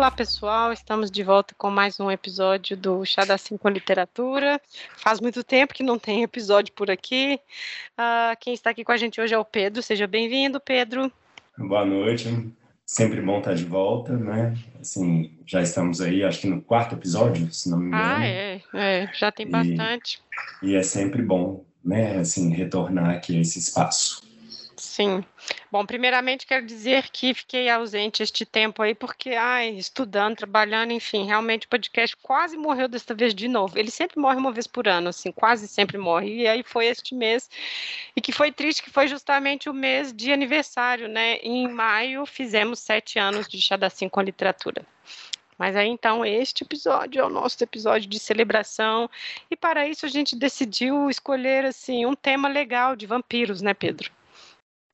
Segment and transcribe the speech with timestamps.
[0.00, 0.72] Olá, pessoal.
[0.72, 4.58] Estamos de volta com mais um episódio do Chá da Cinco Literatura.
[4.96, 7.38] Faz muito tempo que não tem episódio por aqui.
[7.98, 9.82] Uh, quem está aqui com a gente hoje é o Pedro.
[9.82, 11.12] Seja bem-vindo, Pedro.
[11.58, 12.50] Boa noite.
[12.86, 14.56] Sempre bom estar de volta, né?
[14.80, 18.02] Assim, já estamos aí, acho que no quarto episódio, se não me engano.
[18.02, 20.22] Ah, é, é já tem bastante.
[20.62, 22.16] E, e é sempre bom, né?
[22.20, 24.29] Assim, retornar aqui a esse espaço.
[24.90, 25.24] Sim.
[25.70, 31.24] Bom, primeiramente quero dizer que fiquei ausente este tempo aí, porque, ai, estudando, trabalhando, enfim,
[31.24, 33.78] realmente o podcast quase morreu desta vez de novo.
[33.78, 36.40] Ele sempre morre uma vez por ano, assim, quase sempre morre.
[36.40, 37.48] E aí foi este mês,
[38.16, 41.36] e que foi triste, que foi justamente o mês de aniversário, né?
[41.36, 44.84] Em maio fizemos sete anos de Chadacim com literatura.
[45.56, 49.08] Mas aí então este episódio é o nosso episódio de celebração
[49.48, 54.10] e para isso a gente decidiu escolher assim um tema legal de vampiros, né, Pedro?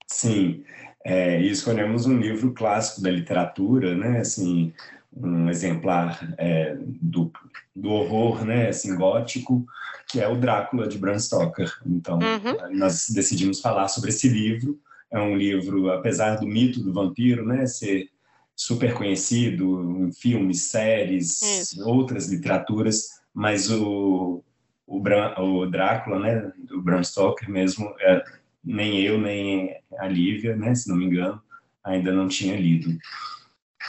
[0.06, 0.64] Sim,
[1.04, 4.20] é, e escolhemos um livro clássico da literatura, né?
[4.20, 4.72] Assim,
[5.16, 7.32] um exemplar é, do,
[7.74, 8.68] do horror, né?
[8.68, 9.64] Assim, gótico,
[10.08, 11.72] que é o Drácula de Bram Stoker.
[11.86, 12.76] Então, uhum.
[12.76, 14.78] nós decidimos falar sobre esse livro.
[15.10, 17.66] É um livro, apesar do mito do vampiro, né?
[17.66, 18.08] Ser
[18.56, 21.88] super conhecido em filmes, séries, Isso.
[21.88, 24.42] outras literaturas, mas o,
[24.86, 26.52] o, Bram, o Drácula, né?
[26.58, 28.24] Do Bram Stoker mesmo, é,
[28.66, 31.40] nem eu, nem a Lívia, né, se não me engano,
[31.84, 32.98] ainda não tinha lido.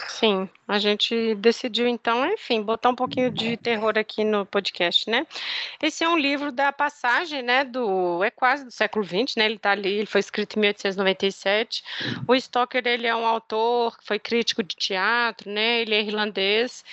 [0.07, 5.25] Sim, a gente decidiu então, enfim, botar um pouquinho de terror aqui no podcast, né?
[5.81, 9.45] Esse é um livro da passagem, né, do é quase do século XX, né?
[9.45, 11.83] Ele está ali, ele foi escrito em 1897.
[12.27, 15.81] O Stoker, ele é um autor, foi crítico de teatro, né?
[15.81, 16.83] Ele é irlandês.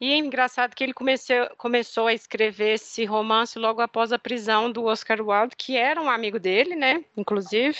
[0.00, 4.70] E é engraçado que ele comeceu, começou a escrever esse romance logo após a prisão
[4.70, 7.04] do Oscar Wilde, que era um amigo dele, né?
[7.16, 7.76] Inclusive.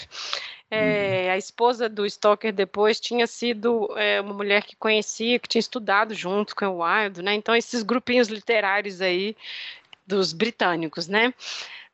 [0.71, 5.61] É, a esposa do Stoker depois tinha sido é, uma mulher que conhecia, que tinha
[5.61, 7.35] estudado junto com o Wilde, né?
[7.35, 9.35] Então, esses grupinhos literários aí
[10.07, 11.33] dos britânicos, né?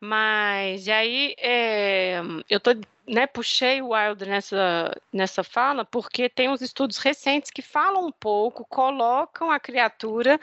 [0.00, 2.20] Mas, e aí, é,
[2.50, 2.70] eu tô,
[3.06, 8.12] né, puxei o Wilde nessa, nessa fala, porque tem uns estudos recentes que falam um
[8.12, 10.38] pouco, colocam a criatura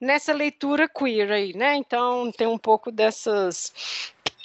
[0.00, 1.76] nessa leitura queer aí, né?
[1.76, 3.72] Então, tem um pouco dessas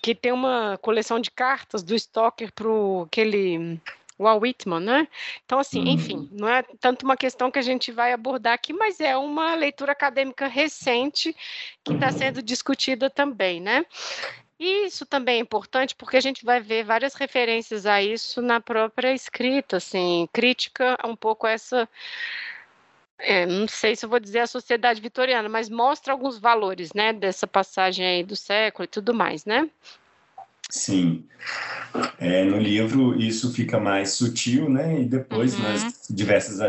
[0.02, 2.68] que tem uma coleção de cartas do Stoker para
[3.06, 3.80] aquele
[4.22, 5.08] Walt Whitman, né?
[5.46, 6.30] Então, assim, enfim, uhum.
[6.32, 9.92] não é tanto uma questão que a gente vai abordar aqui, mas é uma leitura
[9.92, 11.36] acadêmica recente
[11.84, 13.86] que está sendo discutida também, né?
[14.60, 18.62] E isso também é importante porque a gente vai ver várias referências a isso na
[18.62, 21.90] própria escrita, assim, crítica um pouco essa
[23.22, 27.14] é, não sei se eu vou dizer a sociedade vitoriana, mas mostra alguns valores, né,
[27.14, 29.70] dessa passagem aí do século e tudo mais, né?
[30.70, 31.26] Sim.
[32.18, 35.02] É, no livro isso fica mais sutil, né?
[35.02, 35.64] E depois uhum.
[35.64, 36.62] nas diversas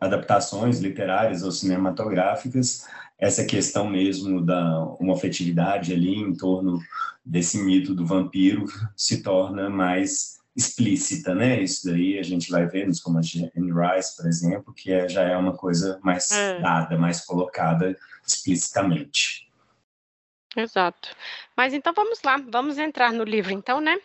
[0.00, 2.86] adaptações literárias ou cinematográficas,
[3.18, 6.80] essa questão mesmo da uma afetividade ali em torno
[7.22, 8.64] desse mito do vampiro
[8.96, 11.62] se torna mais explícita, né?
[11.62, 15.08] Isso daí a gente vai ver nos comandos de Anne Rice, por exemplo, que é,
[15.08, 16.60] já é uma coisa mais é.
[16.60, 17.96] dada, mais colocada
[18.26, 19.48] explicitamente.
[20.56, 21.14] Exato.
[21.56, 24.00] Mas então vamos lá, vamos entrar no livro então, né?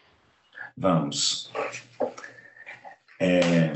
[0.77, 1.51] Vamos.
[3.19, 3.73] É,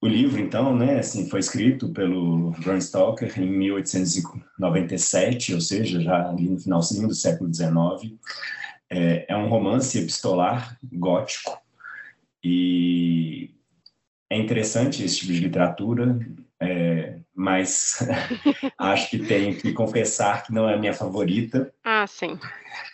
[0.00, 6.28] o livro, então, né, assim, foi escrito pelo Bram Stoker em 1897, ou seja, já
[6.28, 8.14] ali no finalzinho do século XIX.
[8.88, 11.58] É, é um romance epistolar gótico,
[12.42, 13.54] e
[14.30, 16.18] é interessante esse tipo de literatura,
[16.60, 17.98] é, mas
[18.78, 21.72] acho que tenho que confessar que não é a minha favorita.
[21.84, 22.38] Ah, sim.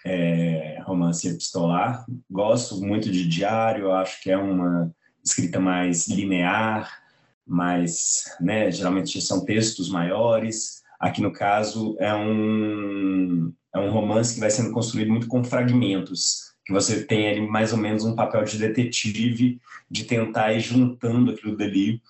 [0.05, 2.05] É, romance epistolar.
[2.31, 4.93] Gosto muito de diário, acho que é uma
[5.25, 7.03] escrita mais linear,
[7.47, 10.83] mais, né, geralmente são textos maiores.
[10.99, 16.52] Aqui no caso é um é um romance que vai sendo construído muito com fragmentos
[16.65, 19.61] que você tem ali mais ou menos um papel de detetive,
[19.91, 22.01] de tentar ir juntando aquilo dali,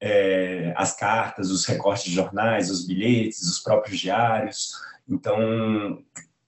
[0.00, 4.72] é, as cartas, os recortes de jornais, os bilhetes, os próprios diários.
[5.08, 6.02] Então,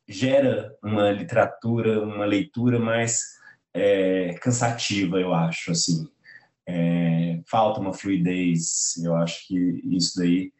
[0.06, 3.36] gera uma literatura, uma leitura mais
[3.72, 6.08] é, cansativa, eu acho, assim.
[6.68, 10.52] É, falta uma fluidez, eu acho que isso daí,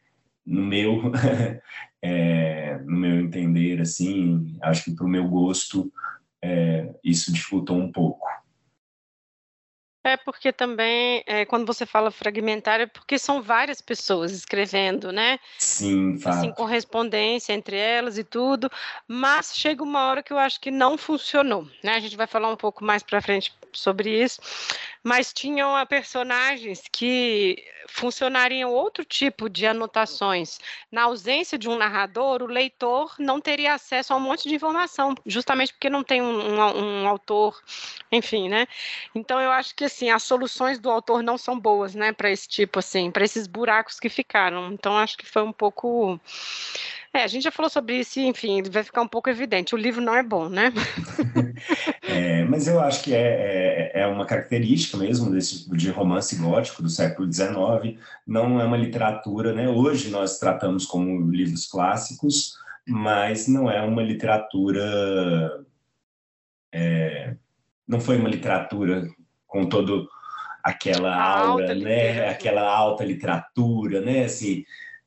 [0.44, 1.12] no meu,
[2.00, 5.92] é, no meu entender, assim, acho que para o meu gosto,
[6.46, 8.26] é, isso dificultou um pouco.
[10.04, 15.36] É porque também, é, quando você fala fragmentário, é porque são várias pessoas escrevendo, né?
[15.58, 16.36] Sim, fato.
[16.36, 18.70] Assim, correspondência entre elas e tudo,
[19.08, 21.94] mas chega uma hora que eu acho que não funcionou, né?
[21.94, 24.40] A gente vai falar um pouco mais para frente sobre isso,
[25.02, 30.58] mas tinham personagens que funcionariam outro tipo de anotações.
[30.90, 35.14] Na ausência de um narrador, o leitor não teria acesso a um monte de informação,
[35.24, 37.60] justamente porque não tem um, um, um autor,
[38.10, 38.66] enfim, né?
[39.14, 42.48] Então eu acho que assim as soluções do autor não são boas, né, para esse
[42.48, 44.72] tipo assim, para esses buracos que ficaram.
[44.72, 46.20] Então acho que foi um pouco
[47.16, 49.74] é, a gente já falou sobre isso enfim, vai ficar um pouco evidente.
[49.74, 50.72] O livro não é bom, né?
[52.02, 56.36] é, mas eu acho que é, é, é, uma característica mesmo desse tipo de romance
[56.36, 57.98] gótico do século XIX.
[58.26, 59.68] Não é uma literatura, né?
[59.68, 65.64] Hoje nós tratamos como livros clássicos, mas não é uma literatura.
[66.72, 67.34] É,
[67.88, 69.08] não foi uma literatura
[69.46, 70.08] com todo
[70.62, 72.28] aquela aura, né?
[72.28, 74.24] Aquela alta literatura, né?
[74.24, 74.64] Assim,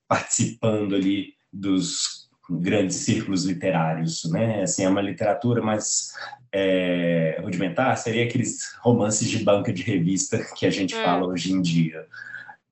[0.08, 4.64] participando ali dos grandes círculos literários, né?
[4.64, 6.12] Assim, é uma literatura mais
[6.52, 11.04] é, rudimentar, seria aqueles romances de banca de revista que a gente é.
[11.04, 12.08] fala hoje em dia.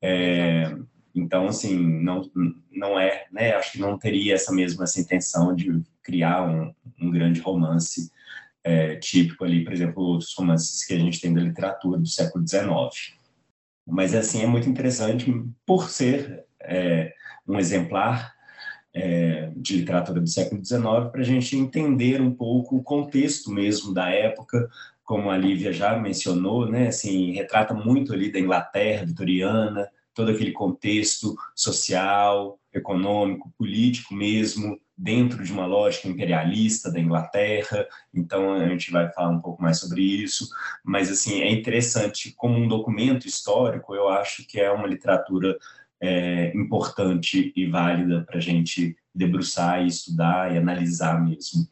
[0.01, 0.75] É,
[1.13, 2.29] então, assim, não,
[2.71, 3.53] não é, né?
[3.53, 8.11] Acho que não teria essa mesma essa intenção de criar um, um grande romance
[8.63, 12.47] é, típico ali, por exemplo, outros romances que a gente tem da literatura do século
[12.47, 12.67] XIX.
[13.85, 15.31] Mas, assim, é muito interessante
[15.65, 17.13] por ser é,
[17.47, 18.36] um exemplar
[18.93, 20.81] é, de literatura do século XIX
[21.11, 24.69] para a gente entender um pouco o contexto mesmo da época,
[25.03, 26.87] como a Lívia já mencionou, né?
[26.87, 35.43] Assim, retrata muito ali da Inglaterra vitoriana, todo aquele contexto social, econômico, político mesmo, dentro
[35.43, 37.85] de uma lógica imperialista da Inglaterra.
[38.13, 40.49] Então a gente vai falar um pouco mais sobre isso,
[40.83, 43.93] mas assim é interessante como um documento histórico.
[43.93, 45.55] Eu acho que é uma literatura
[46.01, 51.67] é, importante e válida para a gente debruçar e estudar e analisar mesmo.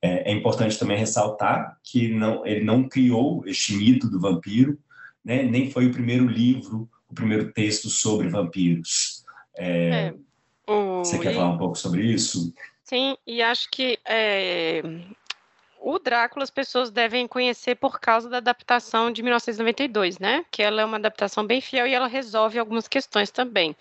[0.00, 4.78] É, é, importante também ressaltar que não, ele não criou este mito do vampiro,
[5.24, 5.42] né?
[5.42, 9.24] nem foi o primeiro livro, o primeiro texto sobre vampiros.
[9.56, 10.12] É,
[10.66, 10.98] é o...
[10.98, 12.52] Você quer falar um pouco sobre isso?
[12.84, 14.82] Sim, e acho que é,
[15.90, 20.44] o Drácula as pessoas devem conhecer por causa da adaptação de 1992, né?
[20.50, 23.74] Que ela é uma adaptação bem fiel e ela resolve algumas questões também.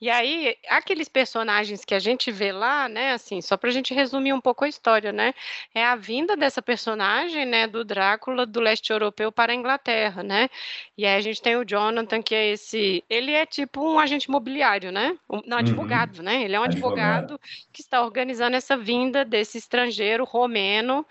[0.00, 3.12] E aí, aqueles personagens que a gente vê lá, né?
[3.12, 5.34] Assim, só para a gente resumir um pouco a história, né?
[5.74, 7.66] É a vinda dessa personagem, né?
[7.66, 10.48] Do Drácula do leste europeu para a Inglaterra, né?
[10.96, 13.02] E aí a gente tem o Jonathan, que é esse.
[13.10, 15.16] Ele é tipo um agente imobiliário, né?
[15.28, 15.62] Um, não, uhum.
[15.64, 16.24] advogado, uhum.
[16.24, 16.42] né?
[16.44, 17.40] Ele é um advogado, advogado
[17.72, 21.04] que está organizando essa vinda desse estrangeiro romeno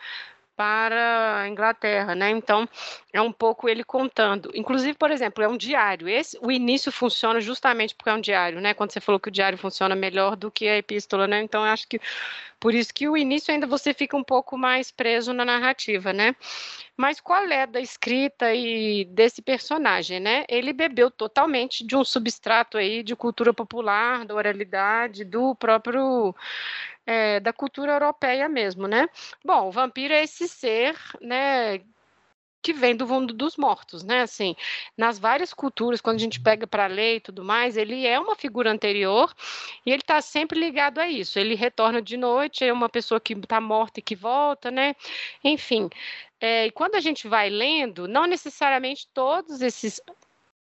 [0.61, 2.29] para a Inglaterra, né?
[2.29, 2.69] Então
[3.11, 4.51] é um pouco ele contando.
[4.53, 6.07] Inclusive, por exemplo, é um diário.
[6.07, 8.75] Esse, o início funciona justamente porque é um diário, né?
[8.75, 11.41] Quando você falou que o diário funciona melhor do que a epístola, né?
[11.41, 11.99] Então acho que
[12.59, 16.35] por isso que o início ainda você fica um pouco mais preso na narrativa, né?
[16.95, 20.45] Mas qual é da escrita e desse personagem, né?
[20.47, 26.35] Ele bebeu totalmente de um substrato aí de cultura popular, da oralidade, do próprio
[27.05, 29.07] é, da cultura europeia mesmo, né?
[29.43, 31.81] Bom, o vampiro é esse ser, né?
[32.61, 34.21] que vem do mundo dos mortos, né?
[34.21, 34.55] Assim,
[34.95, 38.35] nas várias culturas, quando a gente pega para ler e tudo mais, ele é uma
[38.35, 39.33] figura anterior
[39.85, 41.39] e ele está sempre ligado a isso.
[41.39, 44.95] Ele retorna de noite, é uma pessoa que está morta e que volta, né?
[45.43, 45.89] Enfim,
[46.39, 49.99] é, e quando a gente vai lendo, não necessariamente todos esses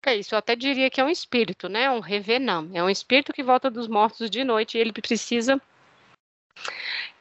[0.06, 1.92] é isso, eu até diria que é um espírito, né?
[1.92, 2.70] Um revenant.
[2.74, 5.62] É um espírito que volta dos mortos de noite e ele precisa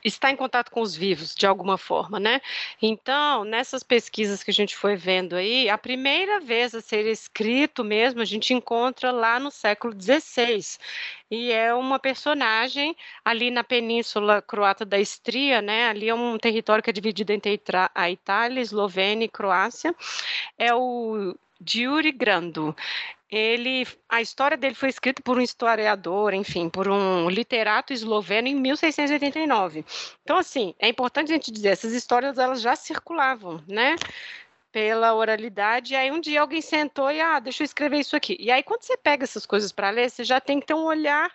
[0.04, 2.40] está em contato com os vivos de alguma forma, né?
[2.80, 7.84] Então, nessas pesquisas que a gente foi vendo aí, a primeira vez a ser escrito
[7.84, 10.78] mesmo, a gente encontra lá no século XVI.
[11.30, 15.88] E é uma personagem ali na península croata da Istria, né?
[15.88, 17.60] Ali é um território que é dividido entre
[17.94, 19.94] a Itália, Eslovênia e Croácia.
[20.56, 22.74] É o Diuri Grando
[23.30, 28.54] ele, a história dele foi escrita por um historiador, enfim, por um literato esloveno em
[28.54, 29.84] 1689.
[30.22, 33.96] Então, assim, é importante a gente dizer, essas histórias elas já circulavam, né?
[34.72, 38.36] Pela oralidade, e aí um dia alguém sentou e, ah, deixa eu escrever isso aqui.
[38.38, 40.84] E aí, quando você pega essas coisas para ler, você já tem que ter um
[40.84, 41.30] olhar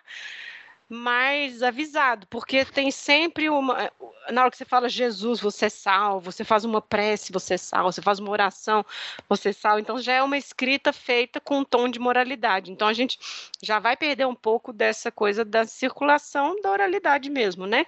[0.94, 3.90] mais avisado, porque tem sempre uma.
[4.30, 7.58] Na hora que você fala Jesus, você é salvo, você faz uma prece, você é
[7.58, 8.84] salvo, você faz uma oração,
[9.28, 9.80] você é salvo.
[9.80, 12.70] Então já é uma escrita feita com um tom de moralidade.
[12.70, 13.18] Então a gente
[13.62, 17.84] já vai perder um pouco dessa coisa da circulação da oralidade mesmo, né?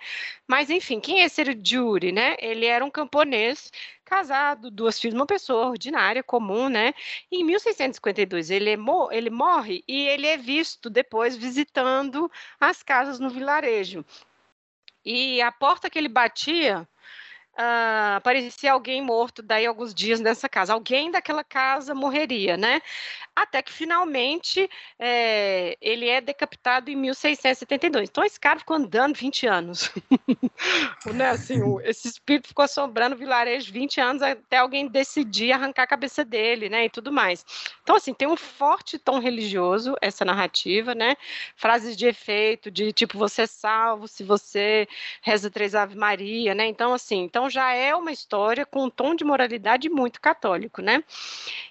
[0.47, 2.37] Mas enfim, quem é esse Jury, né?
[2.41, 3.71] Ele era um camponês
[4.07, 6.95] casado, duas filhas, uma pessoa ordinária, comum, né?
[7.31, 8.77] em 1652 ele, é,
[9.11, 14.05] ele morre e ele é visto depois visitando as casas no vilarejo.
[15.05, 16.89] E a porta que ele batia
[17.59, 20.73] uh, aparecia alguém morto daí alguns dias nessa casa.
[20.73, 22.81] Alguém daquela casa morreria, né?
[23.35, 28.09] Até que finalmente é, ele é decapitado em 1672.
[28.09, 29.91] Então esse cara ficou andando 20 anos.
[31.13, 31.31] né?
[31.31, 36.25] assim, esse espírito ficou assombrando o vilarejo 20 anos até alguém decidir arrancar a cabeça
[36.25, 36.87] dele, né?
[36.87, 37.45] E tudo mais.
[37.83, 41.17] Então, assim, tem um forte tom religioso essa narrativa, né?
[41.57, 44.89] Frases de efeito, de tipo, você é salvo se você
[45.21, 46.67] reza três Ave Maria, né?
[46.67, 51.03] Então, assim, então já é uma história com um tom de moralidade muito católico, né?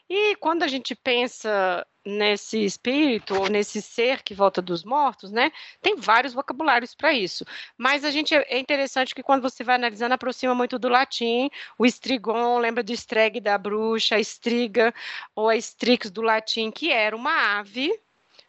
[0.09, 5.51] E quando a gente pensa nesse espírito ou nesse ser que volta dos mortos, né?
[5.81, 7.43] Tem vários vocabulários para isso.
[7.77, 11.49] Mas a gente é interessante que quando você vai analisando aproxima muito do latim.
[11.77, 14.93] O estrigon lembra do estreg da bruxa, a estriga
[15.35, 17.99] ou a strix do latim, que era uma ave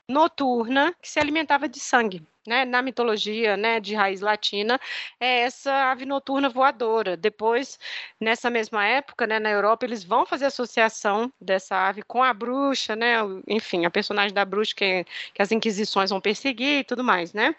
[0.09, 4.81] noturna que se alimentava de sangue né, na mitologia né, de raiz latina,
[5.21, 7.17] é essa ave noturna voadora.
[7.17, 7.79] Depois,
[8.21, 12.97] nessa mesma época, né, na Europa, eles vão fazer associação dessa ave com a bruxa,
[12.97, 13.17] né,
[13.49, 17.55] enfim, a personagem da bruxa que, que as inquisições vão perseguir e tudo mais, né?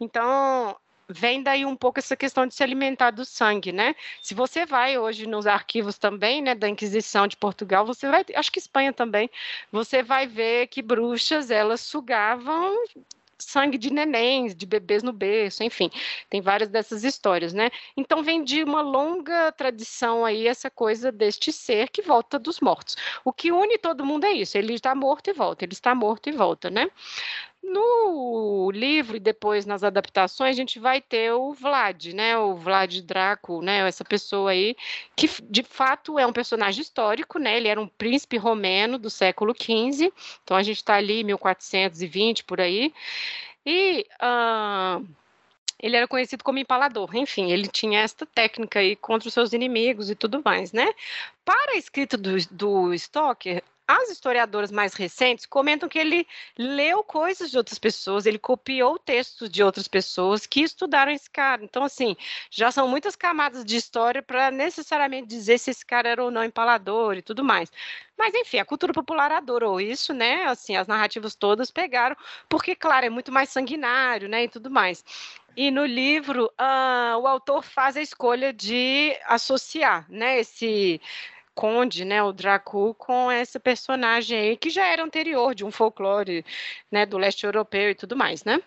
[0.00, 0.76] Então,
[1.08, 3.94] vem daí um pouco essa questão de se alimentar do sangue, né?
[4.22, 8.50] Se você vai hoje nos arquivos também, né, da Inquisição de Portugal, você vai, acho
[8.50, 9.30] que Espanha também,
[9.70, 12.74] você vai ver que bruxas elas sugavam
[13.38, 15.90] sangue de nenéns, de bebês no berço, enfim,
[16.30, 17.70] tem várias dessas histórias, né?
[17.96, 22.96] Então vem de uma longa tradição aí essa coisa deste ser que volta dos mortos.
[23.24, 26.28] O que une todo mundo é isso, ele está morto e volta, ele está morto
[26.28, 26.88] e volta, né?
[27.66, 32.36] No livro e depois nas adaptações, a gente vai ter o Vlad, né?
[32.36, 33.88] O Vlad Draco, né?
[33.88, 34.76] Essa pessoa aí,
[35.16, 37.56] que de fato é um personagem histórico, né?
[37.56, 42.60] Ele era um príncipe romeno do século XV, então a gente está ali 1420 por
[42.60, 42.92] aí.
[43.64, 44.06] E.
[44.22, 45.06] Uh,
[45.82, 50.08] ele era conhecido como empalador, enfim, ele tinha esta técnica aí contra os seus inimigos
[50.08, 50.90] e tudo mais, né?
[51.44, 56.26] Para a escrita do, do Stoker, as historiadoras mais recentes comentam que ele
[56.58, 61.62] leu coisas de outras pessoas, ele copiou textos de outras pessoas que estudaram esse cara.
[61.62, 62.16] Então, assim,
[62.50, 66.44] já são muitas camadas de história para necessariamente dizer se esse cara era ou não
[66.44, 67.70] empalador e tudo mais.
[68.16, 70.44] Mas, enfim, a cultura popular adorou isso, né?
[70.44, 72.16] Assim, as narrativas todas pegaram,
[72.48, 74.44] porque, claro, é muito mais sanguinário, né?
[74.44, 75.04] E tudo mais.
[75.56, 80.40] E no livro, uh, o autor faz a escolha de associar, né?
[80.40, 81.00] Esse
[81.54, 86.44] conde, né, o Dracu, com essa personagem aí que já era anterior de um folclore,
[86.90, 88.60] né, do leste europeu e tudo mais, né?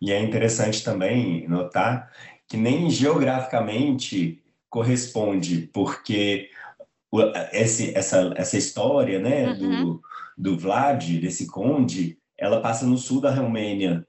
[0.00, 2.10] E é interessante também notar
[2.48, 6.50] que nem geograficamente corresponde, porque
[7.52, 9.84] esse, essa, essa história, né, uhum.
[9.84, 10.02] do,
[10.36, 14.06] do Vlad, desse conde, ela passa no sul da Romênia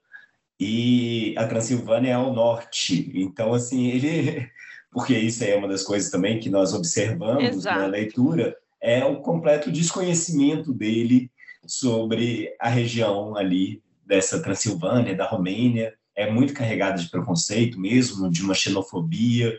[0.59, 3.11] e a Transilvânia é ao norte.
[3.15, 4.49] Então, assim, ele
[4.91, 7.79] porque isso é uma das coisas também que nós observamos Exato.
[7.79, 11.31] na leitura, é o completo desconhecimento dele
[11.65, 18.43] sobre a região ali dessa Transilvânia, da Romênia, é muito carregada de preconceito mesmo, de
[18.43, 19.57] uma xenofobia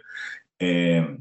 [0.60, 1.16] é,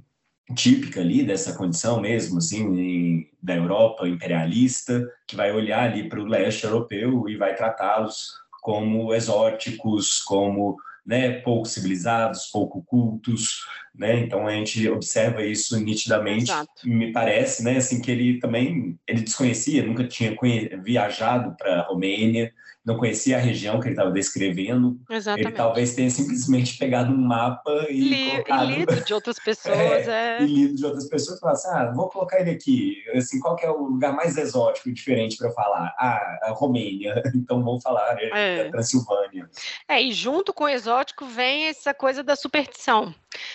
[0.53, 6.25] típica ali dessa condição mesmo, assim, da Europa imperialista, que vai olhar ali para o
[6.25, 14.19] leste europeu e vai tratá-los como exóticos, como né, pouco civilizados, pouco cultos, né?
[14.19, 16.51] Então a gente observa isso nitidamente.
[16.51, 16.71] Exato.
[16.85, 20.35] Me parece, né, assim que ele também ele desconhecia, nunca tinha
[20.81, 24.99] viajado para a Romênia, não conhecia a região que ele estava descrevendo.
[25.09, 25.47] Exatamente.
[25.47, 28.71] Ele talvez tenha simplesmente pegado um mapa e Li, colocado...
[28.71, 30.41] E lido de outras pessoas, é, é.
[30.41, 32.97] E lido de outras pessoas e falar assim, ah, vou colocar ele aqui.
[33.15, 35.93] Assim, qual é o lugar mais exótico e diferente para falar?
[35.99, 37.21] Ah, a Romênia.
[37.41, 38.65] Então vou falar é.
[38.65, 39.49] da Transilvânia.
[39.87, 43.13] É, e junto com o exótico vem essa coisa da superstição.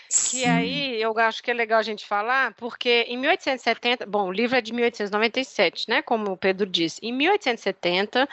[0.08, 0.38] Sim.
[0.38, 4.32] Que aí eu acho que é legal a gente falar, porque em 1870, bom, o
[4.32, 6.98] livro é de 1897, né, como o Pedro disse.
[7.02, 8.28] Em 1870,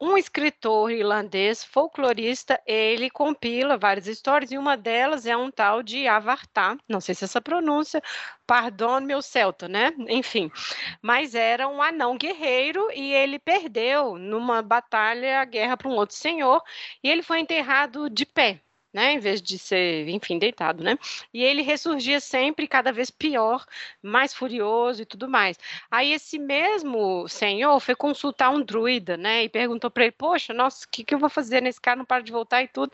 [0.00, 6.06] um escritor irlandês folclorista, ele compila várias histórias, e uma delas é um tal de
[6.06, 8.00] Avartá, não sei se essa pronúncia,
[8.46, 9.92] pardon meu celta, né?
[10.08, 10.50] Enfim,
[11.02, 16.16] mas era um anão guerreiro e ele perdeu numa batalha a guerra para um outro
[16.16, 16.62] senhor,
[17.02, 18.62] e ele foi enterrado de pé,
[18.98, 20.98] né, em vez de ser, enfim, deitado, né?
[21.32, 23.64] E ele ressurgia sempre cada vez pior,
[24.02, 25.56] mais furioso e tudo mais.
[25.90, 30.84] Aí esse mesmo senhor foi consultar um druida, né, e perguntou para ele: "Poxa, nossa,
[30.84, 32.92] o que, que eu vou fazer nesse cara não para de voltar e tudo?".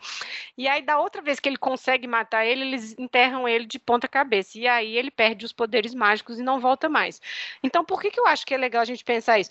[0.57, 4.09] E aí da outra vez que ele consegue matar ele, eles enterram ele de ponta
[4.09, 4.59] cabeça.
[4.59, 7.21] E aí ele perde os poderes mágicos e não volta mais.
[7.63, 9.51] Então, por que que eu acho que é legal a gente pensar isso?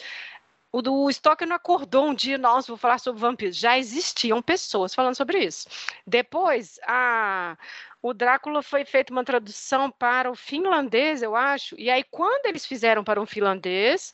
[0.73, 3.55] O do Stoker não acordou um dia, nossa, vou falar sobre vampiros.
[3.55, 5.67] Já existiam pessoas falando sobre isso.
[6.05, 7.55] Depois, a,
[8.01, 12.65] o Drácula foi feita uma tradução para o finlandês, eu acho, e aí quando eles
[12.65, 14.11] fizeram para um finlandês,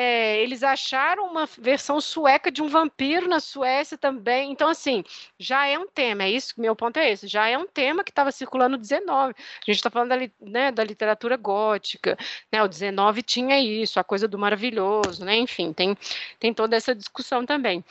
[0.00, 4.52] é, eles acharam uma versão sueca de um vampiro na Suécia também.
[4.52, 5.02] Então, assim,
[5.36, 8.12] já é um tema, é isso, meu ponto é esse, já é um tema que
[8.12, 9.34] estava circulando no 19.
[9.34, 12.16] A gente está falando da, né, da literatura gótica,
[12.52, 12.62] né?
[12.62, 15.36] O 19 tinha isso, a coisa do maravilhoso, né?
[15.36, 15.96] Enfim, tem,
[16.38, 17.84] tem toda essa discussão também.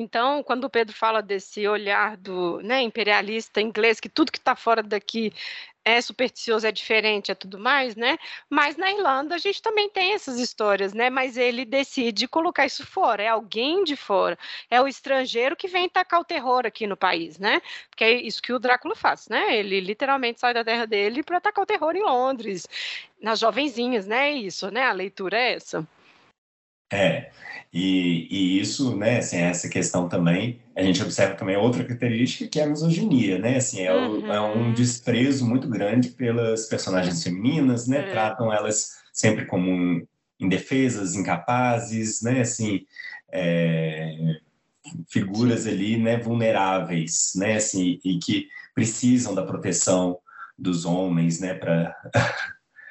[0.00, 4.56] Então, quando o Pedro fala desse olhar do né, imperialista inglês, que tudo que está
[4.56, 5.32] fora daqui
[5.84, 8.18] é supersticioso, é diferente, é tudo mais, né?
[8.48, 11.10] Mas na Irlanda a gente também tem essas histórias, né?
[11.10, 14.38] Mas ele decide colocar isso fora, é alguém de fora,
[14.70, 17.60] é o estrangeiro que vem tacar o terror aqui no país, né?
[17.88, 19.56] Porque é isso que o Drácula faz, né?
[19.56, 22.66] Ele literalmente sai da terra dele para atacar o terror em Londres,
[23.20, 24.30] nas jovenzinhas, né?
[24.32, 24.84] Isso, né?
[24.84, 25.86] A leitura é essa.
[26.92, 27.30] É,
[27.72, 32.58] e, e, isso, né, assim, essa questão também, a gente observa também outra característica que
[32.58, 34.32] é a misoginia, né, assim, é, uhum.
[34.32, 38.10] é um desprezo muito grande pelas personagens femininas, né, é.
[38.10, 40.04] tratam elas sempre como
[40.40, 42.84] indefesas, incapazes, né, assim,
[43.30, 44.16] é,
[45.08, 50.18] figuras ali, né, vulneráveis, né, assim, e que precisam da proteção
[50.58, 51.94] dos homens, né, para...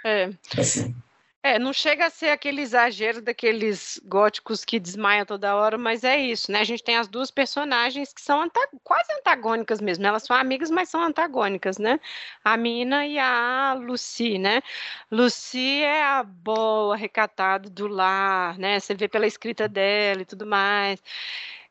[0.06, 0.30] É.
[0.58, 0.96] assim.
[1.42, 6.18] É, não chega a ser aquele exagero daqueles góticos que desmaiam toda hora, mas é
[6.20, 6.60] isso, né?
[6.60, 10.06] A gente tem as duas personagens que são anta quase antagônicas mesmo.
[10.06, 11.98] Elas são amigas, mas são antagônicas, né?
[12.44, 14.62] A Mina e a Lucy, né?
[15.10, 18.78] Lucy é a boa, recatada do lar, né?
[18.78, 21.02] Você vê pela escrita dela e tudo mais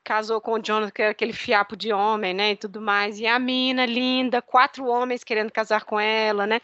[0.08, 3.26] casou com o Jonathan, que é aquele fiapo de homem, né, e tudo mais, e
[3.26, 6.62] a mina linda, quatro homens querendo casar com ela, né,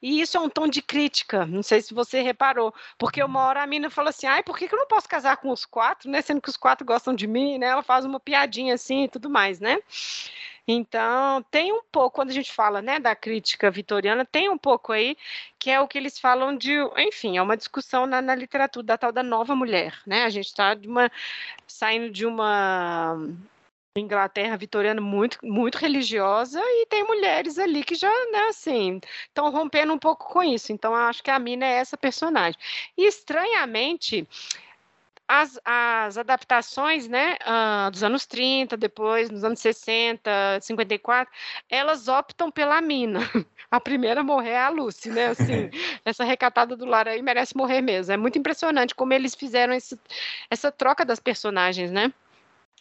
[0.00, 3.64] e isso é um tom de crítica, não sei se você reparou, porque uma hora
[3.64, 6.08] a mina fala assim, ai, por que, que eu não posso casar com os quatro,
[6.08, 9.08] né, sendo que os quatro gostam de mim, né, ela faz uma piadinha assim e
[9.08, 9.80] tudo mais, né,
[10.66, 14.92] então, tem um pouco, quando a gente fala né, da crítica vitoriana, tem um pouco
[14.92, 15.16] aí
[15.58, 18.98] que é o que eles falam de, enfim, é uma discussão na, na literatura da
[18.98, 20.24] tal da nova mulher, né?
[20.24, 20.76] A gente está
[21.66, 23.16] saindo de uma
[23.96, 29.92] Inglaterra vitoriana muito, muito religiosa e tem mulheres ali que já, né, assim, estão rompendo
[29.92, 30.72] um pouco com isso.
[30.72, 32.58] Então, acho que a Mina é essa personagem.
[32.96, 34.26] E, estranhamente,
[35.26, 41.32] as, as adaptações né, uh, dos anos 30, depois nos anos 60, 54,
[41.70, 43.20] elas optam pela mina.
[43.70, 45.28] A primeira a morrer é a Lucy, né?
[45.28, 45.68] Assim,
[46.04, 48.12] essa recatada do lar aí merece morrer mesmo.
[48.12, 49.98] É muito impressionante como eles fizeram esse,
[50.48, 52.12] essa troca das personagens, né?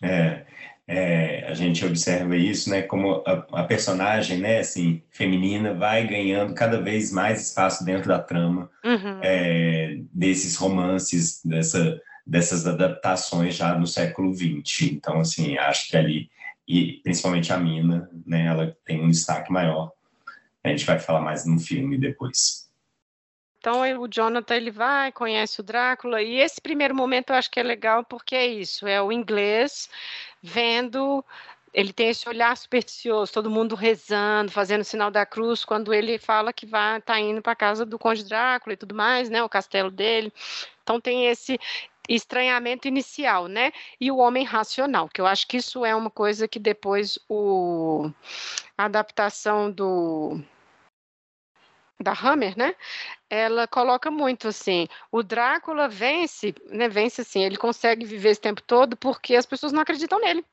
[0.04, 0.46] É,
[0.88, 6.54] é, a gente observa isso, né, como a, a, personagem, né, assim, feminina vai ganhando
[6.54, 9.20] cada vez mais espaço dentro da trama uhum.
[9.24, 14.92] é, desses romances, dessa dessas adaptações já no século XX.
[14.92, 16.30] Então, assim, acho que ali,
[16.68, 19.92] e principalmente a Mina, né, ela tem um destaque maior.
[20.64, 22.64] A gente vai falar mais no filme depois.
[23.58, 27.62] Então o Jonathan ele vai, conhece o Drácula e esse primeiro momento eu acho que
[27.62, 29.90] é legal porque é isso, é o inglês
[30.42, 31.24] vendo
[31.74, 36.20] ele tem esse olhar supersticioso, todo mundo rezando, fazendo o sinal da cruz, quando ele
[36.20, 39.42] fala que vai tá indo para a casa do Conde Drácula e tudo mais, né,
[39.42, 40.32] o castelo dele.
[40.84, 41.58] Então tem esse
[42.10, 43.72] estranhamento inicial, né?
[44.00, 48.10] E o homem racional, que eu acho que isso é uma coisa que depois o
[48.78, 50.42] a adaptação do
[52.00, 52.76] da Hammer, né?
[53.30, 56.90] Ela coloca muito assim, o Drácula vence, né?
[56.90, 60.46] Vence assim, ele consegue viver esse tempo todo porque as pessoas não acreditam nele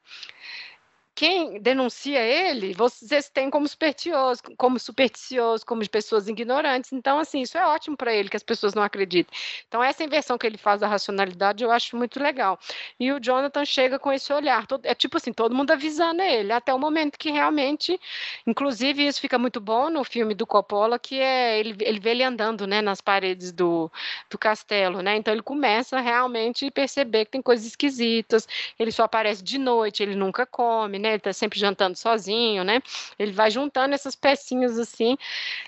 [1.20, 6.94] quem denuncia ele, vocês têm como supersticioso, como supersticioso, como pessoas ignorantes.
[6.94, 9.38] Então, assim, isso é ótimo para ele, que as pessoas não acreditem.
[9.68, 12.58] Então, essa inversão que ele faz da racionalidade, eu acho muito legal.
[12.98, 16.54] E o Jonathan chega com esse olhar, todo, é tipo assim, todo mundo avisando ele,
[16.54, 18.00] até o momento que realmente,
[18.46, 22.24] inclusive, isso fica muito bom no filme do Coppola, que é ele, ele vê ele
[22.24, 23.92] andando, né, nas paredes do,
[24.30, 25.16] do castelo, né?
[25.18, 30.02] Então, ele começa a realmente perceber que tem coisas esquisitas, ele só aparece de noite,
[30.02, 31.09] ele nunca come, né?
[31.12, 32.82] Ele tá sempre jantando sozinho, né?
[33.18, 35.16] Ele vai juntando essas pecinhas assim,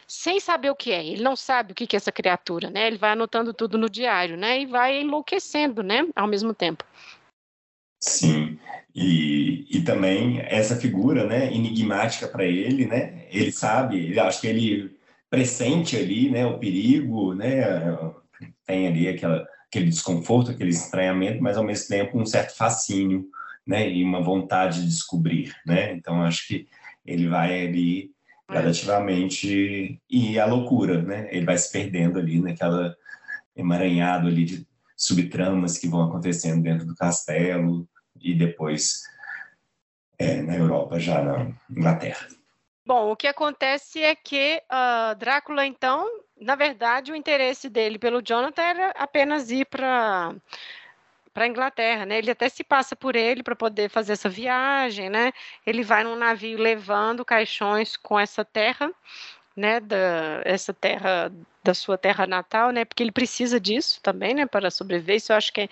[0.07, 1.05] sem saber o que é.
[1.05, 2.87] Ele não sabe o que é essa criatura, né?
[2.87, 4.61] Ele vai anotando tudo no diário, né?
[4.61, 6.07] E vai enlouquecendo, né?
[6.15, 6.85] Ao mesmo tempo.
[8.01, 8.59] Sim,
[8.93, 13.27] e, e também essa figura, né, enigmática para ele, né?
[13.31, 14.97] Ele sabe, ele acho que ele
[15.31, 17.63] pressente ali, né, o perigo, né?
[18.67, 23.25] Tem ali aquela, aquele desconforto, aquele estranhamento, mas ao mesmo tempo um certo fascínio
[23.67, 25.93] né, e uma vontade de descobrir, né?
[25.93, 26.69] Então acho que
[27.05, 28.11] ele vai ali
[28.49, 31.29] gradativamente e a loucura, né?
[31.31, 32.95] Ele vai se perdendo ali naquela
[33.57, 37.89] emaranhado ali de subtramas que vão acontecendo dentro do castelo
[38.21, 39.03] e depois
[40.19, 42.29] é, na Europa, já na Inglaterra.
[42.85, 46.07] Bom, o que acontece é que uh, Drácula, então,
[46.41, 50.35] na verdade, o interesse dele pelo Jonathan era apenas ir para
[51.33, 52.19] para a Inglaterra, né?
[52.19, 55.33] Ele até se passa por ele para poder fazer essa viagem, né?
[55.67, 58.91] Ele vai num navio levando caixões com essa terra,
[59.57, 59.81] né?
[59.81, 61.33] Da essa terra
[61.65, 62.85] da sua terra natal, né?
[62.85, 64.47] Porque ele precisa disso também, né?
[64.47, 65.17] Para sobreviver.
[65.17, 65.69] Isso eu acho que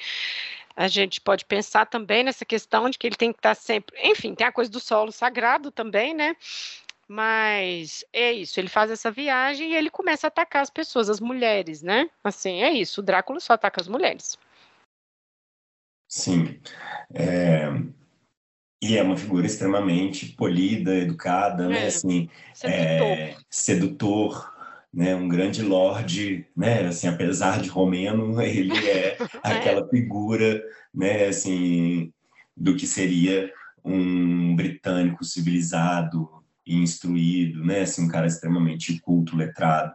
[0.77, 4.35] a gente pode pensar também nessa questão de que ele tem que estar sempre, enfim,
[4.35, 6.35] tem a coisa do solo sagrado também, né?
[7.09, 11.21] Mas é isso, ele faz essa viagem e ele começa a atacar as pessoas, as
[11.21, 12.09] mulheres, né?
[12.23, 14.39] Assim, é isso, o Drácula só ataca as mulheres.
[16.11, 16.59] Sim.
[17.15, 17.71] É...
[18.83, 21.79] E é uma figura extremamente polida, educada, né?
[21.79, 21.81] é.
[21.83, 21.87] né?
[21.87, 23.07] Assim, sedutor.
[23.07, 23.37] É...
[23.49, 24.55] sedutor,
[24.93, 25.15] né?
[25.15, 26.87] Um grande lorde, né?
[26.87, 29.29] Assim, apesar de romeno, ele é, é.
[29.45, 30.61] aquela figura,
[30.93, 31.27] né?
[31.27, 32.13] Assim,
[32.57, 33.53] do que seria
[33.85, 36.29] um britânico civilizado
[36.67, 37.83] e instruído, né?
[37.83, 39.95] Assim, um cara extremamente culto, letrado.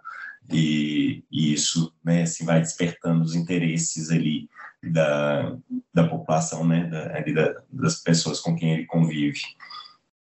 [0.49, 2.21] E, e isso, né?
[2.21, 4.47] Assim, vai despertando os interesses ali
[4.91, 5.55] da,
[5.93, 9.41] da população, né, da, da, das pessoas com quem ele convive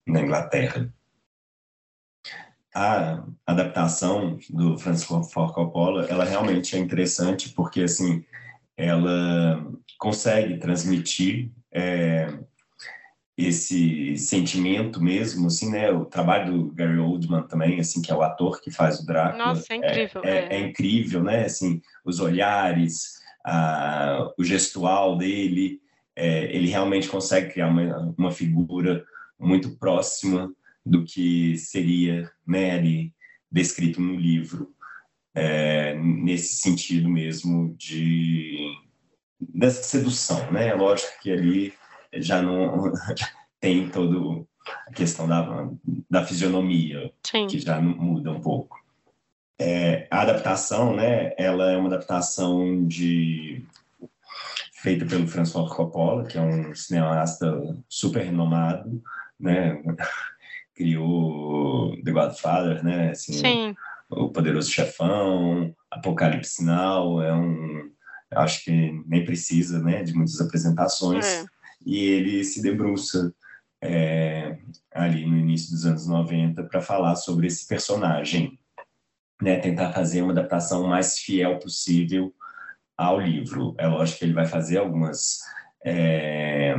[0.07, 0.93] na Inglaterra.
[2.75, 8.25] A adaptação do Francis Ford Coppola, ela realmente é interessante porque, assim,
[8.77, 9.63] ela
[9.99, 12.33] consegue transmitir é,
[13.37, 15.91] esse sentimento mesmo, assim, né?
[15.91, 19.47] O trabalho do Gary Oldman também, assim, que é o ator que faz o Drácula.
[19.47, 20.23] Nossa, é incrível.
[20.25, 21.45] É, é, é incrível, né?
[21.45, 25.81] Assim, os olhares, a, o gestual dele,
[26.15, 29.05] é, ele realmente consegue criar uma, uma figura
[29.39, 30.53] muito próxima
[30.85, 33.13] do que seria né, ali,
[33.51, 34.73] descrito no livro,
[35.35, 38.71] é, nesse sentido mesmo de
[39.41, 40.73] dessa sedução, né?
[40.75, 41.75] Lógico que ali
[42.15, 42.93] já não
[43.61, 44.47] tem todo
[44.87, 45.69] a questão da,
[46.09, 47.47] da fisionomia, Sim.
[47.47, 48.82] que já muda um pouco.
[49.65, 53.65] É, a adaptação, né, ela é uma adaptação de
[54.73, 57.47] feita pelo François Coppola, que é um cineasta
[57.89, 59.01] super renomado,
[59.39, 59.81] né,
[60.75, 63.77] criou The Godfather, né, assim, Sim.
[64.11, 67.89] o Poderoso Chefão, Apocalipse Now, é um,
[68.33, 71.45] acho que nem precisa, né, de muitas apresentações, é.
[71.87, 73.33] e ele se debruça
[73.81, 74.59] é,
[74.93, 78.59] ali no início dos anos 90 para falar sobre esse personagem,
[79.43, 82.33] né, tentar fazer uma adaptação mais fiel possível
[82.97, 83.75] ao livro.
[83.77, 85.41] É lógico que ele vai fazer algumas.
[85.85, 86.77] É,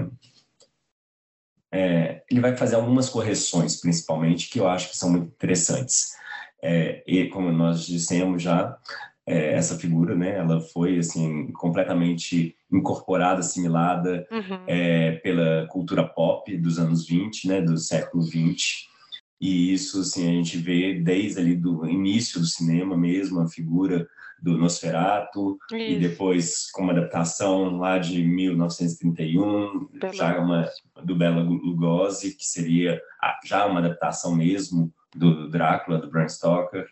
[1.71, 6.13] é, ele vai fazer algumas correções, principalmente, que eu acho que são muito interessantes.
[6.61, 8.77] É, e, como nós dissemos já,
[9.25, 14.63] é, essa figura, né, ela foi assim completamente incorporada, assimilada uhum.
[14.67, 18.92] é, pela cultura pop dos anos 20, né, do século 20.
[19.43, 24.07] E isso, assim, a gente vê desde ali do início do cinema mesmo, a figura
[24.41, 25.75] do Nosferatu, isso.
[25.75, 30.69] e depois com uma adaptação lá de 1931, Bela já uma,
[31.03, 33.01] do Bela Lugosi, que seria
[33.43, 36.87] já uma adaptação mesmo do Drácula, do Bram Stoker,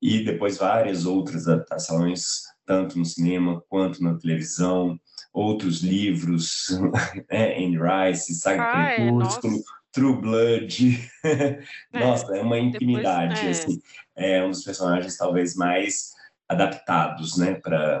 [0.00, 4.98] e depois várias outras adaptações, tanto no cinema quanto na televisão,
[5.30, 6.68] outros livros,
[7.30, 11.10] né, Anne Rice, Saga ah, Crepúsculo, é, True Blood.
[11.92, 13.34] É, nossa, é, é uma infinidade.
[13.34, 13.62] Depois, é.
[13.62, 13.82] Assim,
[14.16, 16.10] é um dos personagens talvez mais
[16.48, 18.00] adaptados, né, para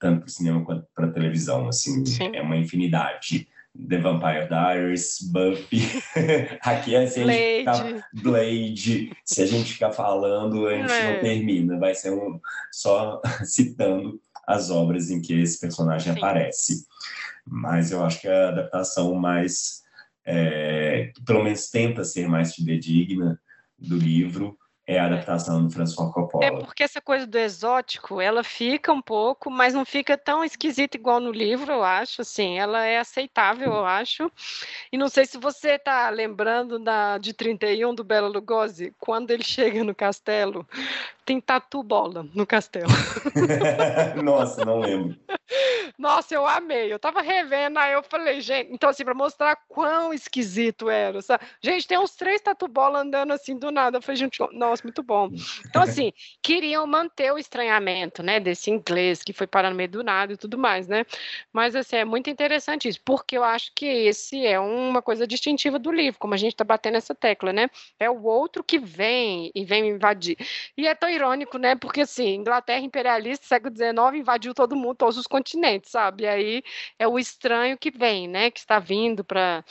[0.00, 1.68] tanto para o cinema quanto para a televisão.
[1.68, 2.34] Assim, Sim.
[2.34, 3.48] é uma infinidade.
[3.88, 5.82] The Vampire Diaries, Buffy.
[6.62, 8.04] Aqui assim, a gente Blade.
[8.14, 9.16] Blade.
[9.24, 11.12] Se a gente ficar falando, a gente é.
[11.12, 11.78] não termina.
[11.78, 12.40] Vai ser um
[12.72, 16.18] só citando as obras em que esse personagem Sim.
[16.18, 16.86] aparece.
[17.46, 19.83] Mas eu acho que a adaptação mais
[20.24, 23.38] é, que pelo menos tenta ser mais fidedigna
[23.78, 24.56] do livro,
[24.86, 26.44] é a adaptação do François Coppola.
[26.44, 30.96] É porque essa coisa do exótico, ela fica um pouco, mas não fica tão esquisita
[30.96, 34.30] igual no livro, eu acho, assim, ela é aceitável, eu acho.
[34.92, 39.42] E não sei se você está lembrando da, de 31 do Bela Lugosi, quando ele
[39.42, 40.66] chega no castelo,
[41.24, 42.90] tem tatu bola no castelo.
[44.22, 45.16] Nossa, não lembro.
[45.96, 46.92] Nossa, eu amei.
[46.92, 51.44] Eu tava revendo, aí eu falei, gente, então assim, para mostrar quão esquisito era, sabe?
[51.62, 53.98] Gente, tem uns três tatu bola andando assim do nada.
[53.98, 55.30] Eu falei, gente, nossa, muito bom.
[55.68, 60.02] Então, assim, queriam manter o estranhamento, né, desse inglês que foi parar no meio do
[60.02, 61.04] nada e tudo mais, né?
[61.52, 65.78] Mas, assim, é muito interessante isso, porque eu acho que esse é uma coisa distintiva
[65.78, 67.70] do livro, como a gente tá batendo essa tecla, né?
[67.98, 70.36] É o outro que vem e vem invadir.
[70.76, 71.76] E é tão irônico, né?
[71.76, 76.24] Porque, assim, Inglaterra imperialista, século XIX, invadiu todo mundo, todos os continentes, sabe?
[76.24, 76.62] E aí
[76.98, 78.50] é o estranho que vem, né?
[78.50, 79.64] Que está vindo para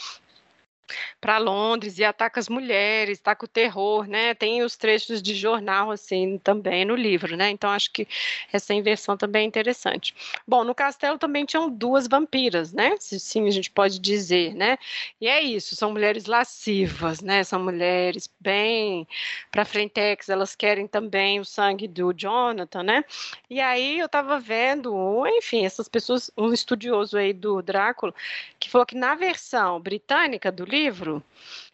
[1.19, 4.33] para Londres e ataca as mulheres, ataca o terror, né?
[4.33, 7.49] Tem os trechos de jornal assim também no livro, né?
[7.49, 8.07] Então acho que
[8.51, 10.13] essa inversão também é interessante.
[10.47, 12.95] Bom, no castelo também tinham duas vampiras, né?
[12.99, 14.77] Sim, a gente pode dizer, né?
[15.19, 17.43] E é isso, são mulheres lascivas, né?
[17.43, 19.07] São mulheres bem
[19.51, 23.05] para frentex, elas querem também o sangue do Jonathan, né?
[23.49, 28.13] E aí eu estava vendo, enfim, essas pessoas, um estudioso aí do Drácula,
[28.59, 31.23] que falou que na versão britânica do livro,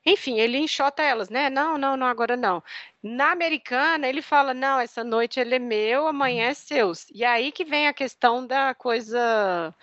[0.06, 1.50] enfim, ele enxota elas, né?
[1.50, 2.64] Não, não, não, agora não.
[3.04, 6.92] Na americana, ele fala: não, essa noite ele é meu, amanhã é seu.
[7.14, 9.74] E aí que vem a questão da coisa.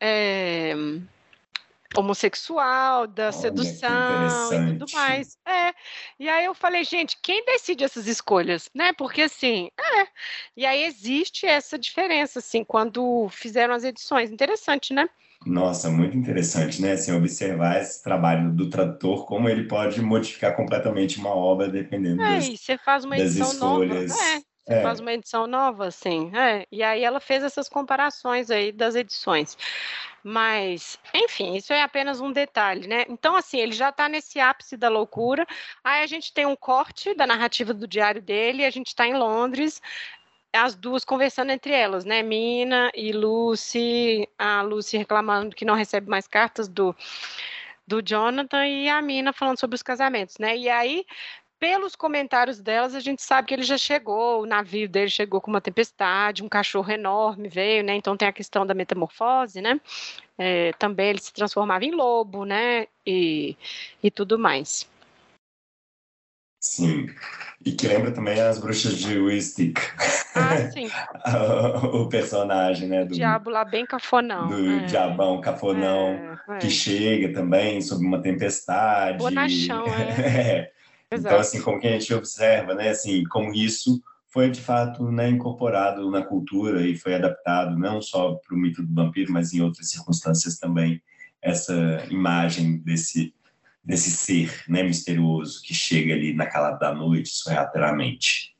[0.00, 0.74] É,
[1.96, 5.38] homossexual, da Olha, sedução e tudo mais.
[5.46, 5.72] É.
[6.18, 8.92] E aí eu falei, gente, quem decide essas escolhas, né?
[8.92, 10.08] Porque assim, é.
[10.56, 14.30] E aí existe essa diferença, assim, quando fizeram as edições.
[14.30, 15.08] Interessante, né?
[15.46, 16.92] Nossa, muito interessante, né?
[16.92, 22.36] Assim, observar esse trabalho do tradutor, como ele pode modificar completamente uma obra dependendo é,
[22.36, 24.10] das, você faz uma edição escolhas.
[24.10, 24.22] Nova.
[24.22, 24.82] É, você é.
[24.82, 26.34] faz uma edição nova, assim.
[26.34, 26.66] É.
[26.72, 29.58] E aí ela fez essas comparações aí das edições.
[30.22, 33.04] Mas, enfim, isso é apenas um detalhe, né?
[33.10, 35.46] Então, assim, ele já está nesse ápice da loucura.
[35.84, 39.12] Aí a gente tem um corte da narrativa do diário dele, a gente está em
[39.12, 39.82] Londres,
[40.54, 42.22] as duas conversando entre elas, né?
[42.22, 46.94] Mina e Lucy, a Lucy reclamando que não recebe mais cartas do,
[47.86, 50.56] do Jonathan e a Mina falando sobre os casamentos, né?
[50.56, 51.04] E aí,
[51.58, 55.50] pelos comentários delas, a gente sabe que ele já chegou, o navio dele chegou com
[55.50, 57.94] uma tempestade, um cachorro enorme veio, né?
[57.96, 59.80] Então tem a questão da metamorfose, né?
[60.38, 62.86] É, também ele se transformava em lobo, né?
[63.06, 63.56] E,
[64.02, 64.88] e tudo mais.
[66.64, 67.10] Sim.
[67.62, 69.78] E que lembra também as bruxas de Wistik.
[70.34, 70.88] Ah, sim.
[71.92, 73.04] o personagem, né?
[73.04, 74.48] Do diabo lá bem cafonão.
[74.48, 74.86] Do é.
[74.86, 76.58] diabão cafonão, é, é.
[76.58, 79.18] que chega também sob uma tempestade.
[79.18, 80.70] Bonachão, é.
[81.12, 81.16] é.
[81.18, 82.88] Então, assim, como que a gente observa, né?
[82.88, 88.36] Assim, como isso foi, de fato, né, incorporado na cultura e foi adaptado não só
[88.36, 91.00] para o mito do vampiro, mas em outras circunstâncias também,
[91.42, 93.34] essa imagem desse
[93.84, 98.54] desse ser né, misterioso que chega ali na calada da noite, sorrateiramente.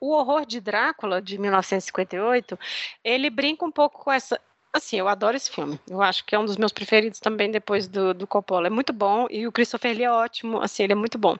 [0.00, 2.58] O horror de Drácula, de 1958,
[3.04, 4.40] ele brinca um pouco com essa
[4.72, 5.80] Assim, eu adoro esse filme.
[5.88, 8.68] Eu acho que é um dos meus preferidos também depois do, do Coppola.
[8.68, 11.36] É muito bom e o Christopher Lee é ótimo, assim, ele é muito bom.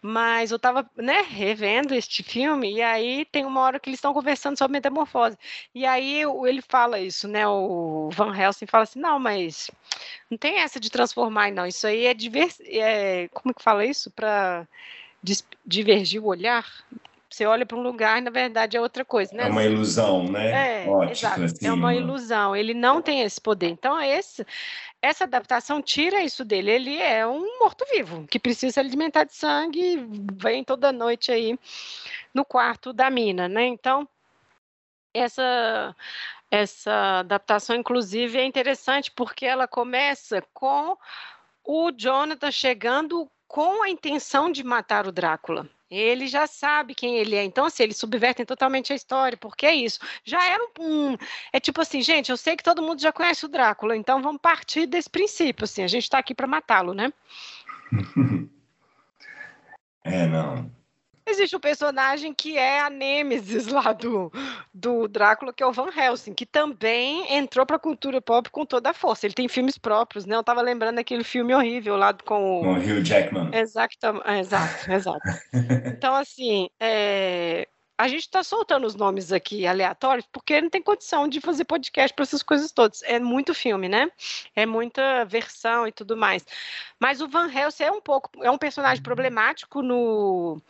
[0.00, 4.14] Mas eu tava, né, revendo este filme e aí tem uma hora que eles estão
[4.14, 5.36] conversando sobre metamorfose.
[5.74, 9.70] E aí ele fala isso, né, o Van Helsing fala assim, não, mas
[10.30, 11.66] não tem essa de transformar, não.
[11.66, 12.58] Isso aí é, divers...
[12.60, 14.10] é como que fala isso?
[14.10, 14.66] Para
[15.66, 16.66] divergir o olhar?
[17.36, 19.42] Você olha para um lugar e, na verdade, é outra coisa, né?
[19.42, 20.84] É uma ilusão, né?
[20.84, 21.44] É, Ótimo, exato.
[21.44, 22.56] Assim, é uma ilusão.
[22.56, 23.68] Ele não tem esse poder.
[23.68, 24.46] Então, esse,
[25.02, 26.70] essa adaptação tira isso dele.
[26.70, 31.58] Ele é um morto-vivo que precisa se alimentar de sangue, vem toda noite aí
[32.32, 33.66] no quarto da mina, né?
[33.66, 34.08] Então,
[35.12, 35.94] essa
[36.50, 40.96] essa adaptação, inclusive, é interessante porque ela começa com
[41.62, 45.68] o Jonathan chegando com a intenção de matar o Drácula.
[45.90, 47.44] Ele já sabe quem ele é.
[47.44, 50.00] Então, assim, eles subvertem totalmente a história, porque é isso.
[50.24, 51.16] Já era um, um,
[51.52, 54.40] É tipo assim, gente, eu sei que todo mundo já conhece o Drácula, então vamos
[54.40, 55.82] partir desse princípio, assim.
[55.82, 57.12] A gente está aqui para matá-lo, né?
[60.04, 60.70] é, não.
[61.26, 64.30] Existe um personagem que é a Nêmesis lá do,
[64.72, 68.64] do Drácula, que é o Van Helsing, que também entrou para a cultura pop com
[68.64, 69.26] toda a força.
[69.26, 70.36] Ele tem filmes próprios, né?
[70.36, 72.62] Eu estava lembrando daquele filme horrível lá com o.
[72.62, 73.50] Com o Hugh Jackman.
[73.52, 73.96] Exato,
[74.38, 75.28] exato, exato.
[75.86, 77.66] então, assim, é
[77.98, 82.14] a gente está soltando os nomes aqui aleatórios porque não tem condição de fazer podcast
[82.14, 83.02] para essas coisas todas.
[83.02, 84.10] É muito filme, né?
[84.54, 86.44] É muita versão e tudo mais.
[87.00, 90.60] Mas o Van Helsing é um pouco, é um personagem problemático no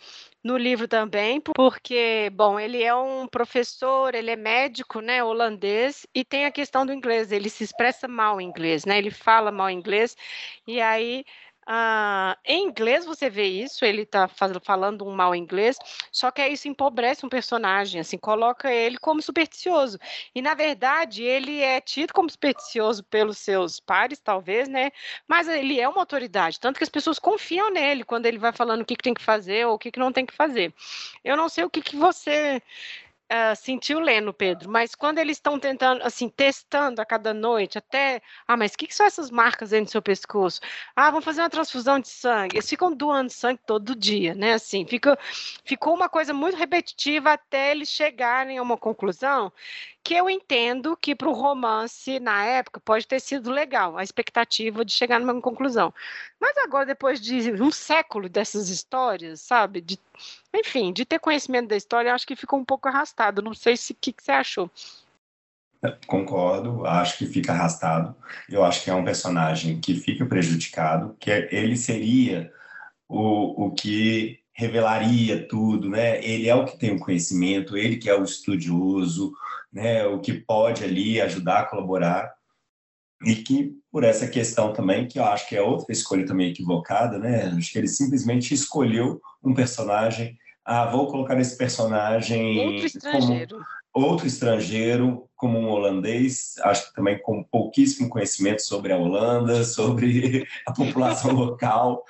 [0.46, 6.24] no livro também, porque, bom, ele é um professor, ele é médico, né, holandês, e
[6.24, 9.68] tem a questão do inglês, ele se expressa mal em inglês, né, ele fala mal
[9.68, 10.16] inglês,
[10.66, 11.24] e aí
[11.68, 15.76] Uh, em inglês você vê isso, ele está falando um mal inglês,
[16.12, 19.98] só que isso empobrece um personagem, assim, coloca ele como supersticioso.
[20.32, 24.92] E na verdade, ele é tido como supersticioso pelos seus pares, talvez, né?
[25.26, 28.82] Mas ele é uma autoridade, tanto que as pessoas confiam nele quando ele vai falando
[28.82, 30.72] o que, que tem que fazer ou o que, que não tem que fazer.
[31.24, 32.62] Eu não sei o que, que você
[33.32, 38.20] uh, sentiu lendo, Pedro, mas quando eles estão tentando, assim, testando a cada noite, até,
[38.46, 40.60] ah, mas o que, que, são essas marcas aí no seu pescoço?
[40.94, 42.56] Ah, vamos fazer uma transfusão de sangue.
[42.56, 44.54] Eles ficam doando sangue todo dia, né?
[44.54, 45.18] Assim, fica,
[45.64, 49.52] ficou uma coisa muito repetitiva até eles chegarem a uma conclusão
[50.06, 54.84] que eu entendo que para o romance, na época, pode ter sido legal, a expectativa
[54.84, 55.92] de chegar numa conclusão.
[56.38, 59.80] Mas agora, depois de um século dessas histórias, sabe?
[59.80, 59.98] De,
[60.54, 63.42] enfim, de ter conhecimento da história, acho que ficou um pouco arrastado.
[63.42, 64.70] Não sei se o que, que você achou.
[66.06, 68.14] Concordo, acho que fica arrastado.
[68.48, 72.52] Eu acho que é um personagem que fica prejudicado, que é, ele seria
[73.08, 76.24] o, o que revelaria tudo, né?
[76.24, 79.32] Ele é o que tem o conhecimento, ele que é o estudioso,
[79.76, 82.35] né, o que pode ali ajudar a colaborar
[83.24, 87.18] e que por essa questão também que eu acho que é outra escolha também equivocada,
[87.18, 87.46] né?
[87.56, 93.56] Acho que ele simplesmente escolheu um personagem, ah, vou colocar esse personagem outro estrangeiro.
[93.92, 99.64] como outro estrangeiro, como um holandês, acho que também com pouquíssimo conhecimento sobre a Holanda,
[99.64, 102.04] sobre a população local,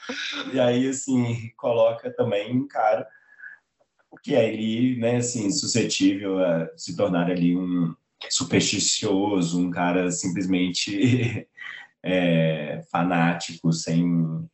[0.53, 3.07] e aí assim coloca também um cara
[4.23, 7.95] que é ele, né, assim, suscetível a se tornar ali um
[8.31, 11.47] supersticioso, um cara simplesmente
[12.03, 14.49] é, fanático, sem,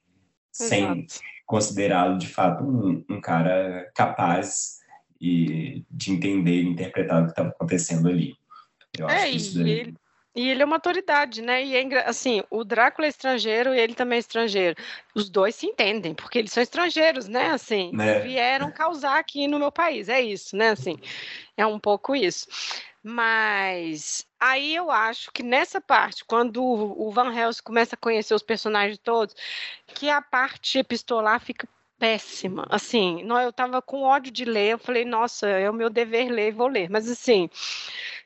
[0.50, 1.06] sem
[1.46, 4.78] considerá-lo de fato um, um, cara capaz
[5.20, 8.37] e, de entender e interpretar o que estava acontecendo ali.
[8.98, 9.94] Eu é, acho que ele,
[10.35, 11.62] e ele é uma autoridade, né?
[11.62, 14.76] E é, assim, o Drácula é estrangeiro e ele também é estrangeiro.
[15.14, 17.50] Os dois se entendem, porque eles são estrangeiros, né?
[17.50, 18.20] Assim, é.
[18.20, 20.70] vieram causar aqui no meu país, é isso, né?
[20.70, 20.98] Assim,
[21.54, 22.46] é um pouco isso.
[23.02, 28.42] Mas aí eu acho que nessa parte, quando o Van Helsing começa a conhecer os
[28.42, 29.34] personagens todos,
[29.88, 32.66] que a parte epistolar fica péssima.
[32.68, 36.52] Assim, eu estava com ódio de ler, eu falei, nossa, é o meu dever ler,
[36.52, 36.90] vou ler.
[36.90, 37.48] Mas assim,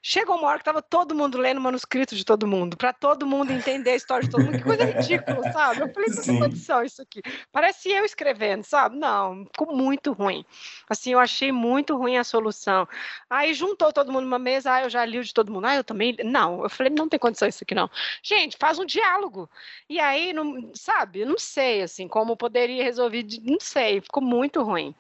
[0.08, 3.26] Chegou uma hora que tava todo mundo lendo o manuscrito de todo mundo, para todo
[3.26, 4.56] mundo entender a história de todo mundo.
[4.56, 5.80] Que coisa ridícula, sabe?
[5.80, 7.20] Eu falei, que condição isso aqui.
[7.50, 8.96] Parece eu escrevendo, sabe?
[8.96, 10.44] Não, ficou muito ruim.
[10.88, 12.86] Assim, eu achei muito ruim a solução.
[13.28, 15.66] Aí juntou todo mundo numa mesa, ah, eu já li o de todo mundo.
[15.66, 16.16] Ah, eu também.
[16.22, 17.90] Não, eu falei, não tem condição isso aqui, não.
[18.22, 19.50] Gente, faz um diálogo.
[19.90, 24.62] E aí, não, sabe, eu não sei, assim, como poderia resolver, não sei, ficou muito
[24.62, 24.94] ruim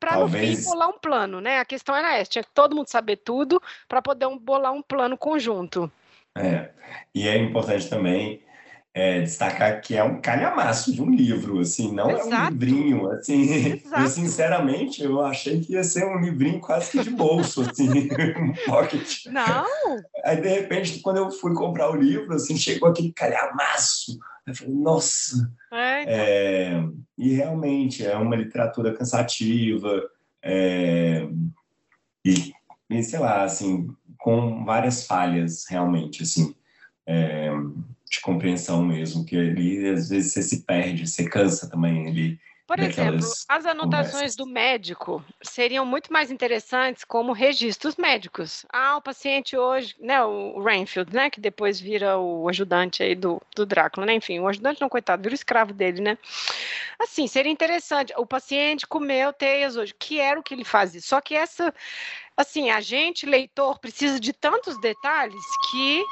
[0.00, 0.50] para Talvez...
[0.50, 1.58] no fim bolar um plano, né?
[1.58, 4.82] A questão era essa, tinha que todo mundo saber tudo para poder um, bolar um
[4.82, 5.92] plano conjunto.
[6.34, 6.70] É,
[7.14, 8.42] e é importante também
[8.92, 12.34] é, destacar que é um calhamaço de um livro, assim, não Exato.
[12.34, 14.02] é um livrinho, assim, Exato.
[14.02, 17.88] eu sinceramente eu achei que ia ser um livrinho quase que de bolso, assim,
[18.38, 19.26] um pocket.
[19.26, 19.66] Não!
[20.24, 24.18] Aí, de repente, quando eu fui comprar o livro, assim, chegou aquele calhamaço,
[24.50, 25.52] eu falei, nossa!
[25.72, 26.14] É, então.
[26.14, 30.02] é, e realmente é uma literatura cansativa
[30.42, 31.28] é,
[32.24, 32.52] e,
[32.88, 36.54] e, sei lá, assim, com várias falhas, realmente, assim,
[37.06, 37.50] é,
[38.10, 42.78] de compreensão mesmo, que ali às vezes você se perde, você cansa também ali por
[42.78, 44.36] exemplo, as anotações conversas.
[44.36, 48.64] do médico seriam muito mais interessantes como registros médicos.
[48.72, 53.42] Ah, o paciente hoje, né, o Rainfield, né, que depois vira o ajudante aí do,
[53.56, 56.16] do Drácula, né, enfim, o ajudante não, coitado, vira o escravo dele, né.
[56.96, 61.20] Assim, seria interessante, o paciente comeu teias hoje, que era o que ele fazia, só
[61.20, 61.74] que essa,
[62.36, 66.04] assim, a gente, leitor, precisa de tantos detalhes que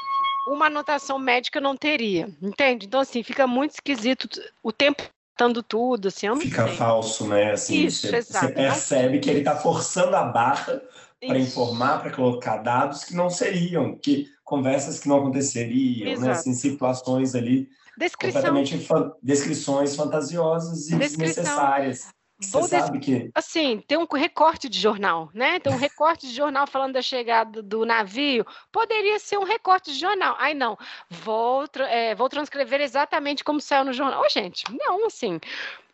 [0.49, 2.87] uma anotação médica não teria, entende?
[2.87, 4.29] Então, assim, fica muito esquisito
[4.61, 6.77] o tempo adaptando tudo, assim, eu não Fica sei.
[6.77, 7.53] falso, né?
[7.53, 8.47] Assim, Isso, você, exato.
[8.47, 10.83] Você percebe que ele está forçando a barra
[11.25, 16.27] para informar, para colocar dados que não seriam, que conversas que não aconteceriam, exato.
[16.27, 16.33] né?
[16.33, 18.41] Assim, situações ali Descrição.
[18.43, 21.27] completamente fa descrições fantasiosas e Descrição.
[21.45, 22.09] desnecessárias.
[22.41, 23.31] Você sabe que.
[23.35, 25.59] Assim, tem um recorte de jornal, né?
[25.59, 28.47] Tem um recorte de jornal falando da chegada do navio.
[28.71, 30.37] Poderia ser um recorte de jornal.
[30.39, 30.79] Ai, não,
[31.11, 34.23] vou, é, vou transcrever exatamente como saiu no jornal.
[34.23, 35.41] Ô, gente, não, assim.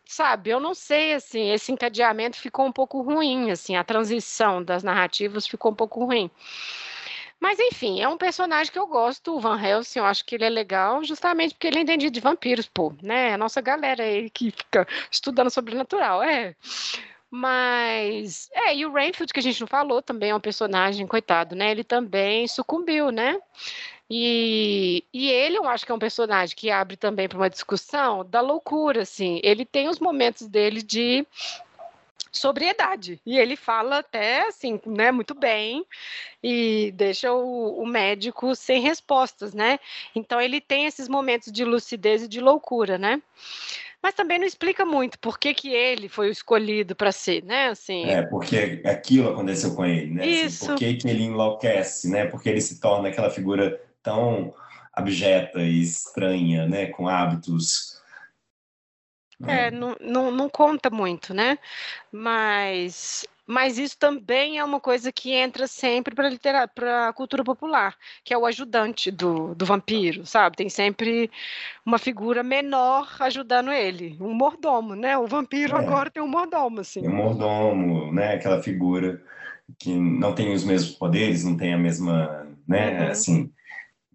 [0.07, 4.83] Sabe, eu não sei, assim, esse encadeamento ficou um pouco ruim, assim, a transição das
[4.83, 6.29] narrativas ficou um pouco ruim.
[7.39, 10.45] Mas enfim, é um personagem que eu gosto, o Van Helsing, eu acho que ele
[10.45, 13.33] é legal, justamente porque ele é entendido de vampiros, pô, né?
[13.33, 16.55] A nossa galera aí que fica estudando sobrenatural, é.
[17.29, 21.55] Mas, é, e o Rainfield, que a gente não falou, também é um personagem, coitado,
[21.55, 21.71] né?
[21.71, 23.37] Ele também sucumbiu, né?
[24.09, 28.23] E, e ele, eu acho que é um personagem que abre também para uma discussão
[28.23, 29.41] da loucura, assim.
[29.43, 31.25] Ele tem os momentos dele de
[32.37, 33.19] sobriedade.
[33.25, 35.85] E ele fala até assim, né, muito bem,
[36.43, 39.79] e deixa o, o, médico sem respostas, né?
[40.15, 43.21] Então ele tem esses momentos de lucidez e de loucura, né?
[44.01, 47.69] Mas também não explica muito por que, que ele foi o escolhido para ser, né?
[47.69, 50.21] Assim, é, porque aquilo aconteceu com ele, né?
[50.21, 50.65] Assim, Isso.
[50.65, 52.25] Assim, por que, que ele enlouquece, né?
[52.25, 54.53] Porque ele se torna aquela figura tão
[54.93, 56.85] abjeta e estranha, né?
[56.85, 57.94] Com hábitos
[59.45, 61.57] é, não, não, não conta muito, né?
[62.11, 68.33] Mas mas isso também é uma coisa que entra sempre para a cultura popular, que
[68.33, 70.57] é o ajudante do, do vampiro, sabe?
[70.57, 71.29] Tem sempre
[71.85, 75.15] uma figura menor ajudando ele, um mordomo, né?
[75.17, 77.01] O vampiro é, agora tem um mordomo, assim.
[77.01, 78.33] Tem um mordomo, né?
[78.33, 79.21] Aquela figura
[79.77, 83.03] que não tem os mesmos poderes, não tem a mesma, né?
[83.03, 83.11] Uhum.
[83.11, 83.53] Assim,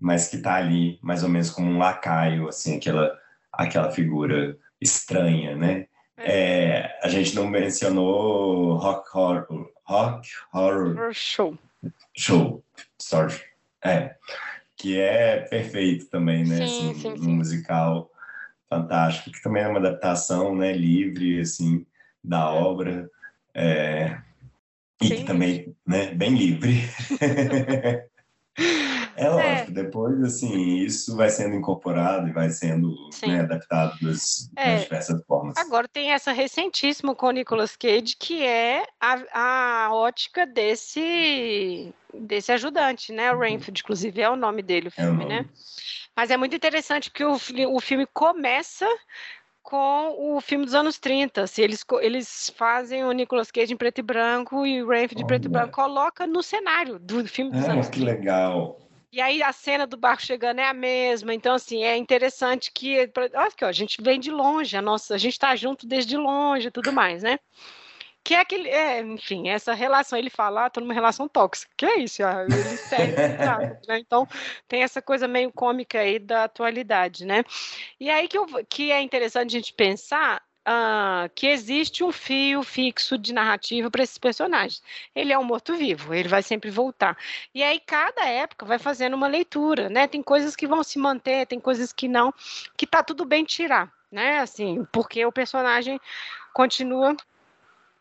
[0.00, 3.16] mas que está ali mais ou menos como um lacaio, assim, aquela,
[3.52, 5.86] aquela figura estranha, né?
[6.16, 6.32] É.
[6.32, 11.56] é, a gente não mencionou rock horror, rock horror show,
[12.14, 12.62] show,
[12.98, 13.40] sorry,
[13.82, 14.16] é,
[14.76, 16.66] que é perfeito também, né?
[16.66, 17.36] Sim, assim, sim, um sim.
[17.36, 18.10] musical
[18.68, 20.72] fantástico, que também é uma adaptação, né?
[20.72, 21.86] Livre, assim,
[22.22, 22.42] da é.
[22.42, 23.10] obra,
[23.54, 24.18] é,
[25.00, 26.14] e que também, né?
[26.14, 26.78] Bem livre.
[29.20, 29.74] É, é lógico, é.
[29.74, 32.94] depois, assim, isso vai sendo incorporado e vai sendo
[33.26, 34.74] né, adaptado das, é.
[34.74, 35.56] das, diversas formas.
[35.58, 42.50] Agora tem essa recentíssima com o Nicolas Cage, que é a, a ótica desse, desse
[42.50, 43.30] ajudante, né?
[43.30, 43.40] O uhum.
[43.40, 45.46] Rainfield, inclusive, é o nome dele, o filme, é o né?
[46.16, 47.36] Mas é muito interessante porque o,
[47.74, 48.86] o filme começa
[49.62, 51.46] com o filme dos anos 30.
[51.46, 55.26] Se eles, eles fazem o Nicolas Cage em preto e branco e o Rafe de
[55.26, 57.90] preto e branco coloca no cenário do filme dos ah, anos 30.
[57.90, 58.89] Que legal.
[59.12, 61.34] E aí a cena do barco chegando é a mesma.
[61.34, 63.10] Então, assim, é interessante que.
[63.34, 66.68] Olha ó, a gente vem de longe, a, nossa, a gente está junto desde longe
[66.68, 67.38] e tudo mais, né?
[68.22, 68.68] Que é aquele.
[68.68, 71.72] É, enfim, essa relação, ele fala, ah, tô numa relação tóxica.
[71.76, 72.22] Que é isso?
[72.22, 73.12] Ah, ele segue,
[73.88, 73.98] né?
[73.98, 74.28] Então,
[74.68, 77.42] tem essa coisa meio cômica aí da atualidade, né?
[77.98, 80.40] E aí que, eu, que é interessante a gente pensar
[80.70, 84.80] Uh, que existe um fio fixo de narrativa para esses personagens.
[85.12, 87.18] Ele é um morto-vivo, ele vai sempre voltar.
[87.52, 90.06] E aí, cada época vai fazendo uma leitura, né?
[90.06, 92.32] Tem coisas que vão se manter, tem coisas que não,
[92.76, 94.38] que tá tudo bem tirar, né?
[94.38, 96.00] Assim, porque o personagem
[96.52, 97.16] continua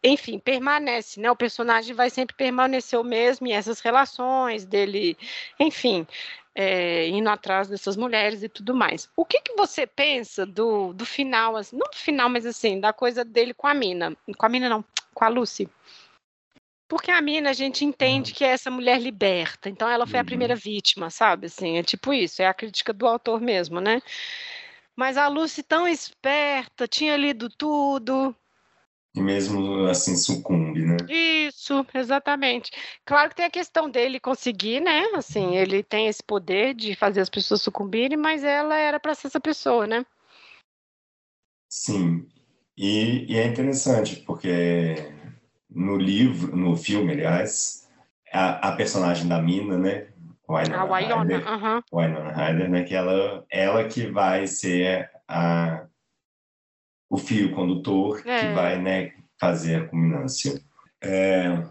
[0.03, 1.29] enfim, permanece, né?
[1.29, 5.17] O personagem vai sempre permanecer o mesmo e essas relações dele,
[5.59, 6.07] enfim,
[6.61, 9.09] é, indo atrás dessas mulheres e tudo mais.
[9.15, 12.91] O que, que você pensa do, do final, assim, não do final, mas assim, da
[12.91, 14.13] coisa dele com a Mina?
[14.37, 14.83] Com a Mina não,
[15.13, 15.69] com a Lucy.
[16.85, 20.25] Porque a Mina a gente entende que é essa mulher liberta, então ela foi a
[20.25, 20.59] primeira uhum.
[20.59, 21.45] vítima, sabe?
[21.47, 24.01] Assim, é tipo isso, é a crítica do autor mesmo, né?
[24.97, 28.35] Mas a Lucy tão esperta, tinha lido tudo,
[29.15, 30.97] e mesmo assim sucumbe, né?
[31.09, 32.71] Isso, exatamente.
[33.05, 35.03] Claro que tem a questão dele conseguir, né?
[35.15, 39.27] Assim, ele tem esse poder de fazer as pessoas sucumbirem, mas ela era para ser
[39.27, 40.05] essa pessoa, né?
[41.67, 42.27] Sim.
[42.77, 44.95] E, e, é interessante, porque
[45.69, 47.89] no livro, no filme, aliás,
[48.31, 50.07] a, a personagem da Mina, né?
[50.47, 51.83] Winona a Wynonna, Ryder, uh -huh.
[51.91, 52.83] Winona Ryder, né?
[52.83, 55.85] Que ela, ela que vai ser a
[57.09, 58.39] o fio condutor é.
[58.39, 60.61] que vai né, fazer a culminância.
[61.01, 61.63] É,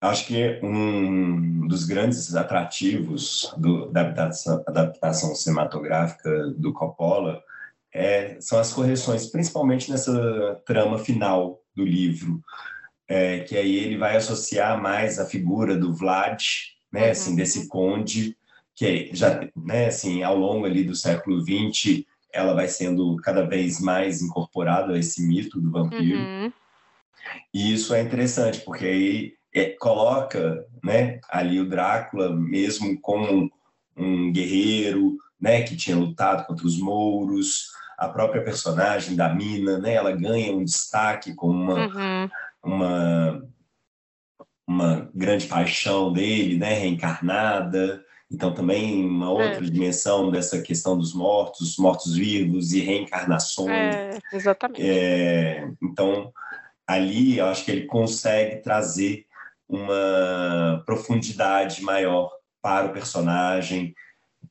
[0.00, 7.42] acho que um dos grandes atrativos do, da adaptação, adaptação, cinematográfica do Coppola
[7.94, 12.40] é, são as correções, principalmente nessa trama final do livro,
[13.08, 16.42] é, que aí ele vai associar mais a figura do Vlad,
[16.92, 17.10] né, uhum.
[17.10, 18.36] assim, desse conde,
[18.76, 23.80] que já, né, assim, ao longo ali do século XX ela vai sendo cada vez
[23.80, 26.18] mais incorporada a esse mito do vampiro.
[26.18, 26.52] Uhum.
[27.52, 33.50] E isso é interessante, porque aí é, coloca né, ali o Drácula mesmo como
[33.96, 39.94] um guerreiro né, que tinha lutado contra os mouros, a própria personagem da Mina, né,
[39.94, 42.30] ela ganha um destaque como uma, uhum.
[42.64, 43.48] uma,
[44.66, 48.04] uma grande paixão dele, né, reencarnada.
[48.30, 49.60] Então, também uma outra é.
[49.60, 53.70] dimensão dessa questão dos mortos, mortos-vivos e reencarnações.
[53.70, 54.82] É, exatamente.
[54.82, 56.30] É, então,
[56.86, 59.24] ali eu acho que ele consegue trazer
[59.66, 63.94] uma profundidade maior para o personagem,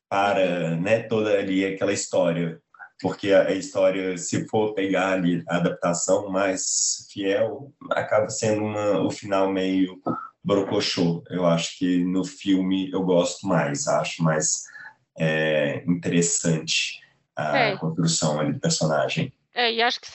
[0.09, 2.59] para né, toda ali aquela história.
[2.99, 9.11] porque a história, se for pegar ali a adaptação mais fiel, acaba sendo uma, o
[9.11, 10.01] final meio
[10.47, 11.21] brocochô.
[11.29, 14.63] Eu acho que no filme eu gosto mais, acho mais
[15.19, 17.01] é, interessante
[17.35, 17.77] a é.
[17.77, 19.31] construção ali do personagem.
[19.53, 20.07] É, e acho que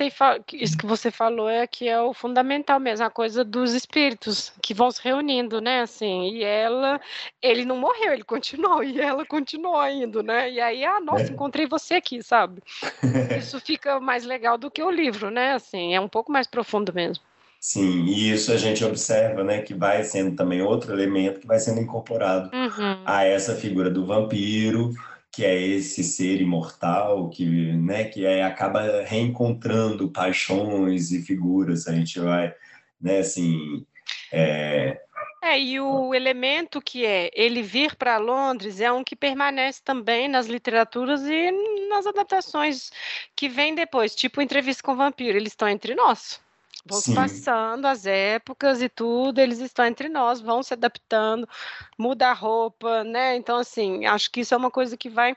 [0.57, 4.72] isso que você falou é que é o fundamental mesmo, a coisa dos espíritos que
[4.72, 5.80] vão se reunindo, né?
[5.80, 7.01] Assim, e ela,
[7.43, 10.49] ele não morreu, ele continuou, e ela continuou indo, né?
[10.49, 11.30] E aí, ah, nossa, é.
[11.30, 12.62] encontrei você aqui, sabe?
[13.37, 15.55] Isso fica mais legal do que o livro, né?
[15.55, 17.24] Assim, é um pouco mais profundo mesmo.
[17.65, 21.61] Sim, e isso a gente observa, né, que vai sendo também outro elemento que vai
[21.61, 23.05] sendo incorporado uhum.
[23.07, 24.91] a essa figura do vampiro,
[25.31, 31.87] que é esse ser imortal que, né, que é, acaba reencontrando paixões e figuras.
[31.87, 32.53] A gente vai,
[33.01, 33.87] né, assim.
[34.33, 35.01] É...
[35.41, 40.27] É, e o elemento que é ele vir para Londres é um que permanece também
[40.27, 41.53] nas literaturas e
[41.89, 42.91] nas adaptações
[43.37, 46.41] que vêm depois, tipo Entrevista com o Vampiro, eles estão entre nós.
[46.85, 47.14] Vão Sim.
[47.14, 51.49] passando as épocas e tudo, eles estão entre nós, vão se adaptando,
[51.97, 53.37] muda a roupa, né?
[53.37, 55.37] Então, assim, acho que isso é uma coisa que vai.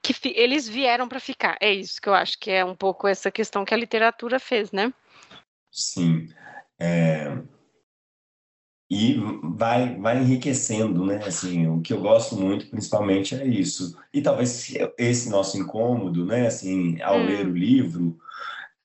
[0.00, 1.56] que eles vieram para ficar.
[1.60, 4.70] É isso que eu acho que é um pouco essa questão que a literatura fez,
[4.70, 4.92] né?
[5.72, 6.28] Sim.
[6.78, 7.36] É...
[8.88, 11.16] E vai, vai enriquecendo, né?
[11.24, 13.98] Assim, o que eu gosto muito, principalmente, é isso.
[14.14, 16.46] E talvez esse nosso incômodo, né?
[16.46, 17.26] Assim, ao hum.
[17.26, 18.16] ler o livro,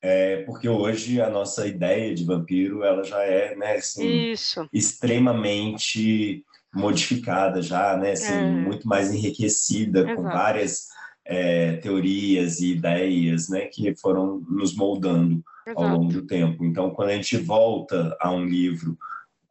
[0.02, 4.34] é, porque hoje a nossa ideia de vampiro ela já é né, assim,
[4.72, 6.44] extremamente
[6.74, 8.50] modificada já, né, assim, é.
[8.50, 10.16] muito mais enriquecida Exato.
[10.16, 10.88] com várias
[11.24, 15.84] é, teorias e ideias, né, que foram nos moldando Exato.
[15.84, 16.64] ao longo do tempo.
[16.64, 18.98] Então, quando a gente volta a um livro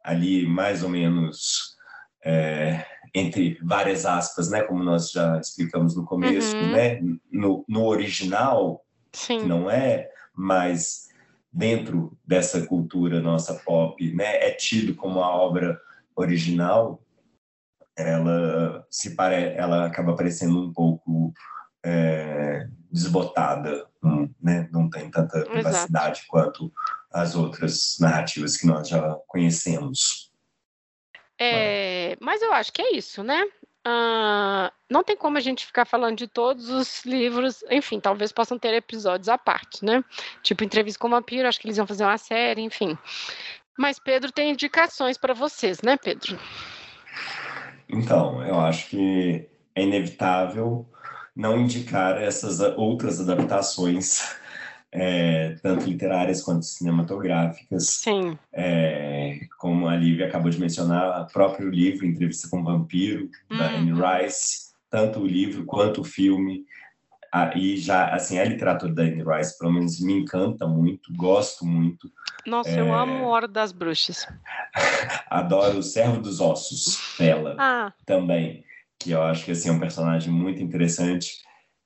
[0.04, 1.76] ali mais ou menos
[2.24, 2.84] é,
[3.14, 6.72] entre várias aspas, né, como nós já explicamos no começo, uhum.
[6.72, 7.00] né,
[7.30, 9.40] no, no original, Sim.
[9.40, 11.08] que não é mas
[11.52, 15.80] dentro dessa cultura nossa pop, né, é tido como a obra
[16.16, 17.02] original,
[17.96, 21.32] ela se pare, ela acaba parecendo um pouco
[21.84, 23.86] é, desbotada,
[24.40, 26.28] né, não tem tanta privacidade Exato.
[26.28, 26.72] quanto
[27.12, 30.32] as outras narrativas que nós já conhecemos.
[31.38, 33.44] É, mas eu acho que é isso, né?
[33.86, 38.56] Uh, não tem como a gente ficar falando de todos os livros, enfim, talvez possam
[38.58, 40.04] ter episódios à parte, né?
[40.42, 42.96] Tipo Entrevista com o Vampiro, acho que eles iam fazer uma série, enfim.
[43.76, 46.38] Mas Pedro tem indicações para vocês, né, Pedro?
[47.88, 50.86] Então, eu acho que é inevitável
[51.34, 54.36] não indicar essas outras adaptações
[54.92, 57.86] é, tanto literárias quanto cinematográficas.
[57.86, 58.38] Sim.
[58.52, 63.58] É, como a Lívia acabou de mencionar, o próprio livro Entrevista com o Vampiro, uhum.
[63.58, 66.66] da Anne Rice, tanto o livro quanto o filme.
[67.56, 72.12] e já, assim, a literatura da Anne Rice, pelo menos, me encanta muito, gosto muito.
[72.46, 72.80] Nossa, é...
[72.80, 74.28] eu amo Hora das Bruxas.
[75.30, 77.92] Adoro o Servo dos Ossos dela ah.
[78.04, 78.62] também,
[78.98, 81.42] que eu acho que assim, é um personagem muito interessante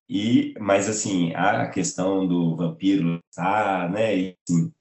[0.08, 4.72] e, mas assim, a questão do vampiro, tá, né, e, assim,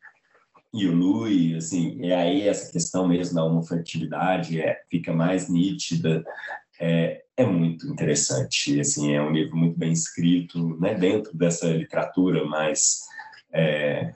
[0.73, 6.23] e o Lui, assim, e aí essa questão mesmo da homofertilidade é, fica mais nítida,
[6.79, 12.45] é, é muito interessante, assim, é um livro muito bem escrito, né, dentro dessa literatura
[12.45, 13.01] mais
[13.53, 14.13] é,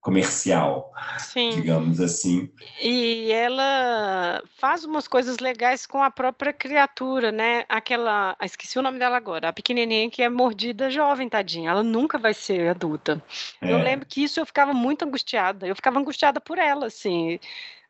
[0.00, 1.50] comercial, Sim.
[1.50, 2.50] digamos assim.
[2.80, 7.64] E ela faz umas coisas legais com a própria criatura, né?
[7.68, 11.70] Aquela, ah, esqueci o nome dela agora, a pequenininha que é mordida jovem, tadinha.
[11.70, 13.22] Ela nunca vai ser adulta.
[13.60, 13.72] É.
[13.72, 15.66] Eu lembro que isso eu ficava muito angustiada.
[15.66, 17.38] Eu ficava angustiada por ela, assim.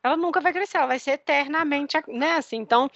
[0.03, 2.33] Ela nunca vai crescer, ela vai ser eternamente, né?
[2.33, 2.91] Assim, então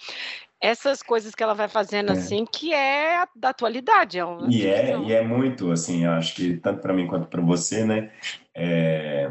[0.61, 2.13] essas coisas que ela vai fazendo é.
[2.13, 4.17] assim, que é da atualidade.
[4.17, 7.41] É uma e, é, e é muito, assim, acho que tanto para mim quanto para
[7.41, 8.11] você, né?
[8.53, 9.29] É,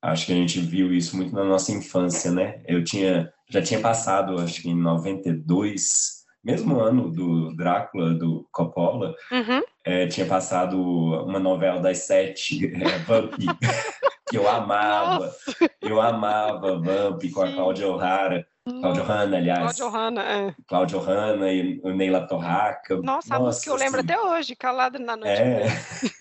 [0.00, 2.60] acho que a gente viu isso muito na nossa infância, né?
[2.66, 9.14] Eu tinha, já tinha passado, acho que em 92, mesmo ano do Drácula, do Coppola,
[9.30, 9.62] uhum.
[9.84, 13.34] é, tinha passado uma novela das sete, é, Vamp,
[14.28, 15.26] que eu amava.
[15.26, 15.70] Nossa.
[15.80, 18.46] Eu amava Vamp com a Cláudia O'Hara.
[18.64, 19.58] Cláudio Hanna, aliás.
[19.58, 20.54] Cláudio Hanna, é.
[20.68, 22.94] Cláudio Hanna e o Neila Torraca.
[22.96, 25.40] Nossa, Nossa, a música eu lembro assim, até hoje, Calada na Noite.
[25.40, 25.66] É,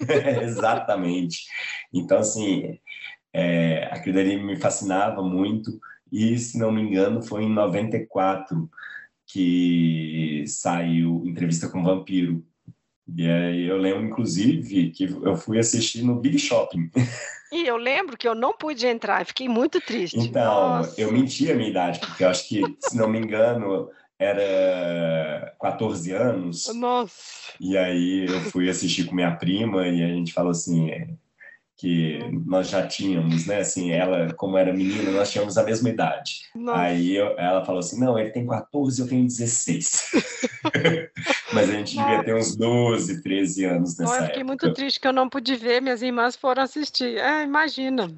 [0.43, 1.45] exatamente.
[1.93, 2.79] Então, assim,
[3.31, 5.71] é, aquilo ali me fascinava muito.
[6.11, 8.69] E, se não me engano, foi em 94
[9.27, 12.43] que saiu Entrevista com o Vampiro.
[13.16, 16.89] E aí eu lembro, inclusive, que eu fui assistir no Big Shopping.
[17.53, 20.18] E eu lembro que eu não pude entrar, fiquei muito triste.
[20.18, 21.01] Então, Nossa.
[21.01, 26.14] eu menti a minha idade, porque eu acho que, se não me engano, era 14
[26.14, 26.74] anos.
[26.74, 27.51] Nossa!
[27.59, 30.91] E aí eu fui assistir com minha prima e a gente falou assim
[31.82, 33.57] que nós já tínhamos, né?
[33.57, 36.41] Assim, ela, como era menina, nós tínhamos a mesma idade.
[36.53, 36.79] Nossa.
[36.79, 40.11] Aí eu, ela falou assim: não, ele tem 14, eu tenho 16.
[41.51, 44.23] Mas a gente devia ter uns 12, 13 anos nessa época.
[44.23, 44.65] Eu fiquei época.
[44.65, 47.17] muito triste que eu não pude ver, minhas irmãs foram assistir.
[47.17, 48.13] É, imagina.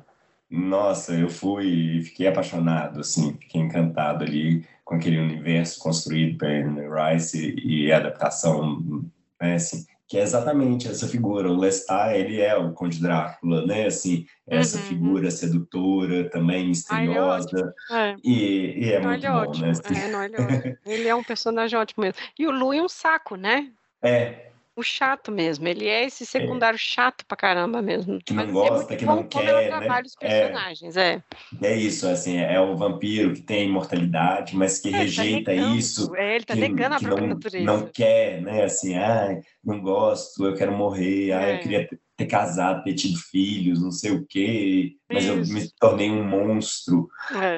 [0.51, 7.11] Nossa, eu fui e fiquei apaixonado, assim, fiquei encantado ali com aquele universo construído pela
[7.11, 9.03] Rice e, e a adaptação,
[9.41, 11.49] né, assim, que é exatamente essa figura.
[11.49, 14.83] O Lestat, ele é o Conde Drácula, né, assim, essa uhum.
[14.83, 18.15] figura sedutora, também misteriosa, é.
[18.23, 19.65] e, e, é não, muito ele é bom, ótimo.
[19.65, 19.71] né?
[19.71, 19.97] Assim.
[19.97, 22.19] É, não, ele, é ele é um personagem ótimo mesmo.
[22.37, 23.71] E o Lu é um saco, né?
[24.01, 25.67] É, o chato mesmo.
[25.67, 26.79] Ele é esse secundário é.
[26.79, 28.19] chato pra caramba mesmo.
[28.25, 30.01] Que não Mas gosta, que não quer, né?
[30.03, 30.27] os é.
[30.27, 31.21] personagens, é.
[31.61, 31.67] é.
[31.67, 35.75] É isso, assim, é o vampiro que tem imortalidade, mas que é, tá rejeita tá
[35.75, 36.15] isso.
[36.15, 37.65] É, ele tá que, negando a própria não, natureza.
[37.65, 38.63] Não quer, né?
[38.63, 41.57] Assim, ah, não gosto, eu quero morrer, ah, eu é.
[41.59, 45.33] queria ter, ter casado, ter tido filhos, não sei o quê, mas isso.
[45.33, 47.07] eu me tornei um monstro.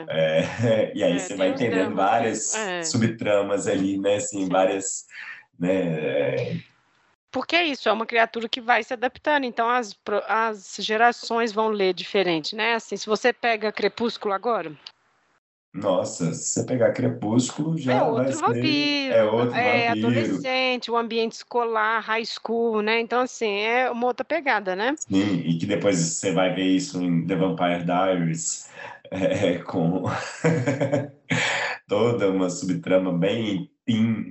[0.09, 0.91] É.
[0.95, 2.53] e aí você vai entendendo várias
[2.83, 4.15] subtramas ali, né?
[4.15, 4.49] Assim, Sim.
[4.49, 5.05] várias
[5.59, 6.61] né,
[7.35, 9.93] porque é isso, é uma criatura que vai se adaptando, então as,
[10.25, 12.75] as gerações vão ler diferente, né?
[12.75, 14.71] Assim, se você pega Crepúsculo agora.
[15.73, 20.07] Nossa, se você pegar Crepúsculo, já é outro vai vampiro, É outro é vampiro.
[20.07, 23.01] adolescente, o ambiente escolar, high school, né?
[23.01, 24.95] Então, assim, é uma outra pegada, né?
[24.97, 28.71] Sim, e que depois você vai ver isso em The Vampire Diaries,
[29.11, 30.05] é, com
[31.85, 33.69] toda uma subtrama bem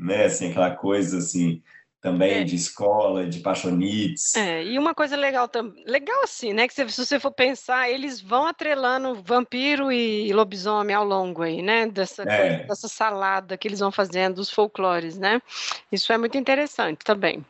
[0.01, 0.25] né?
[0.25, 1.63] Assim, aquela coisa assim
[2.05, 2.45] também é.
[2.45, 4.37] de escola, de paixonites.
[4.37, 8.21] É, e uma coisa legal também, legal assim, né, que se, você for pensar, eles
[8.21, 12.27] vão atrelando vampiro e lobisomem ao longo aí, né, dessa, é.
[12.27, 15.41] coisa, dessa salada que eles vão fazendo dos folclores, né,
[15.91, 17.43] isso é muito interessante também.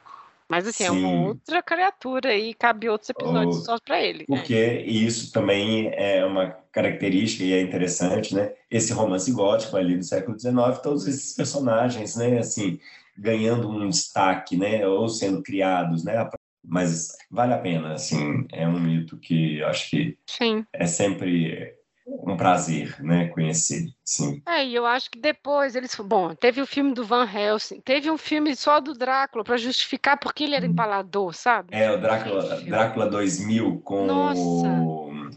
[0.48, 0.88] Mas assim, Sim.
[0.88, 4.24] é uma outra criatura e cabe outros episódios oh, só para ele.
[4.26, 4.82] Porque né?
[4.82, 8.52] isso também é uma característica e é interessante, né?
[8.70, 12.38] Esse romance gótico ali do século XIX, todos esses personagens, né?
[12.38, 12.78] Assim,
[13.16, 16.28] ganhando um destaque, né, ou sendo criados, né,
[16.64, 20.64] mas vale a pena, assim, é um mito que eu acho que sim.
[20.72, 21.74] é sempre
[22.06, 24.42] um prazer, né, conhecer, sim.
[24.46, 28.10] É, e eu acho que depois eles, bom, teve o filme do Van Helsing, teve
[28.10, 31.68] um filme só do Drácula para justificar porque ele era empalador, sabe?
[31.72, 34.40] É, o Drácula, Drácula 2000 com Nossa.
[34.40, 35.30] o...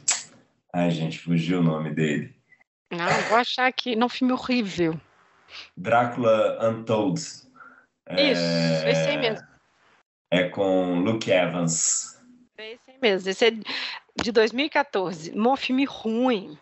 [0.73, 2.35] Ai, gente, fugiu o nome dele.
[2.91, 4.99] Não, vou achar aqui, não, filme horrível.
[5.75, 7.46] Drácula Untold.
[8.11, 8.41] Isso,
[8.85, 9.47] é, esse aí mesmo.
[10.31, 12.21] É com Luke Evans.
[12.57, 13.29] É esse aí mesmo.
[13.29, 13.51] Esse é
[14.21, 15.31] de 2014.
[15.37, 16.57] Um filme ruim.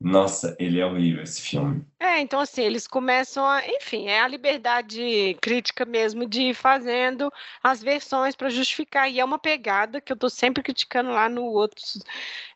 [0.00, 1.84] Nossa, ele é horrível esse filme.
[1.98, 7.30] É, então assim, eles começam a, enfim, é a liberdade crítica mesmo de ir fazendo
[7.62, 9.10] as versões para justificar.
[9.10, 12.02] E é uma pegada que eu tô sempre criticando lá no outros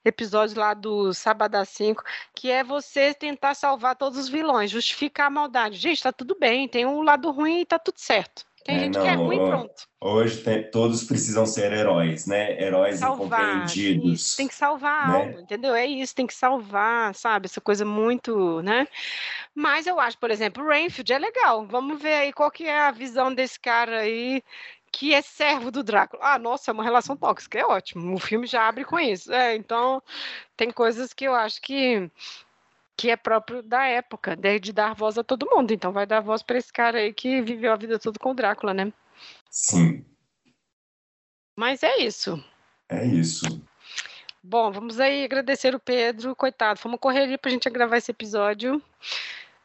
[0.03, 2.03] episódios lá do Sábado às 5,
[2.35, 5.77] que é você tentar salvar todos os vilões, justificar a maldade.
[5.77, 8.47] Gente, tá tudo bem, tem um lado ruim e tá tudo certo.
[8.65, 9.89] Tem é, gente não, que é ruim pronto.
[10.01, 12.59] Hoje tem, todos precisam ser heróis, né?
[12.61, 14.21] Heróis salvar, incompreendidos.
[14.21, 15.17] Isso, tem que salvar a né?
[15.17, 15.75] alma, entendeu?
[15.75, 17.45] É isso, tem que salvar, sabe?
[17.45, 18.89] Essa coisa muito, né?
[19.55, 21.67] Mas eu acho, por exemplo, o Rainfield é legal.
[21.67, 24.43] Vamos ver aí qual que é a visão desse cara aí
[24.91, 26.23] que é servo do Drácula.
[26.25, 28.15] Ah, nossa, é uma relação tóxica, é ótimo.
[28.15, 29.31] O filme já abre com isso.
[29.33, 30.03] É, então,
[30.57, 32.11] tem coisas que eu acho que
[32.97, 35.73] que é próprio da época, de dar voz a todo mundo.
[35.73, 38.35] Então vai dar voz para esse cara aí que viveu a vida toda com o
[38.35, 38.93] Drácula, né?
[39.51, 40.05] Sim.
[41.57, 42.43] Mas é isso.
[42.89, 43.47] É isso.
[44.43, 46.79] Bom, vamos aí agradecer o Pedro, coitado.
[46.79, 48.83] Fomos correr para a gente gravar esse episódio.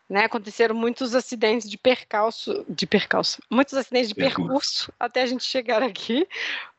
[0.09, 4.41] Né, aconteceram muitos acidentes de percalço, de percalço, muitos acidentes de percurso.
[4.41, 6.27] percurso até a gente chegar aqui,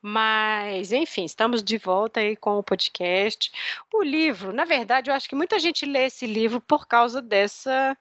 [0.03, 3.53] mas enfim, estamos de volta aí com o podcast.
[3.93, 7.97] O livro, na verdade, eu acho que muita gente lê esse livro por causa dessa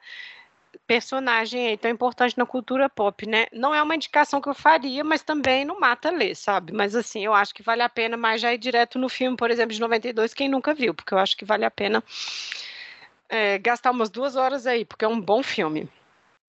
[0.88, 3.46] personagem aí tão importante na cultura pop, né?
[3.54, 6.74] Não é uma indicação que eu faria, mas também não mata ler, sabe?
[6.74, 9.52] Mas assim, eu acho que vale a pena mais já ir direto no filme, por
[9.52, 12.04] exemplo, de 92, quem nunca viu, porque eu acho que vale a pena
[13.30, 15.88] é, gastar umas duas horas aí, porque é um bom filme.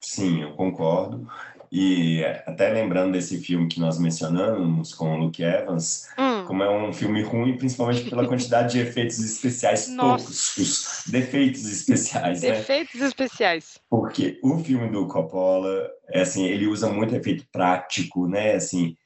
[0.00, 1.28] Sim, eu concordo.
[1.72, 6.44] E até lembrando desse filme que nós mencionamos com o Luke Evans, hum.
[6.44, 12.52] como é um filme ruim, principalmente pela quantidade de efeitos especiais toscos, defeitos especiais, né?
[12.52, 13.78] Defeitos especiais.
[13.88, 18.54] Porque o filme do Coppola, é assim, ele usa muito efeito prático, né?
[18.54, 18.96] Assim,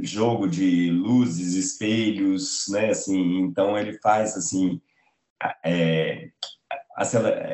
[0.00, 2.90] jogo de luzes, espelhos, né?
[2.90, 4.80] Assim, então ele faz assim
[5.64, 6.28] é,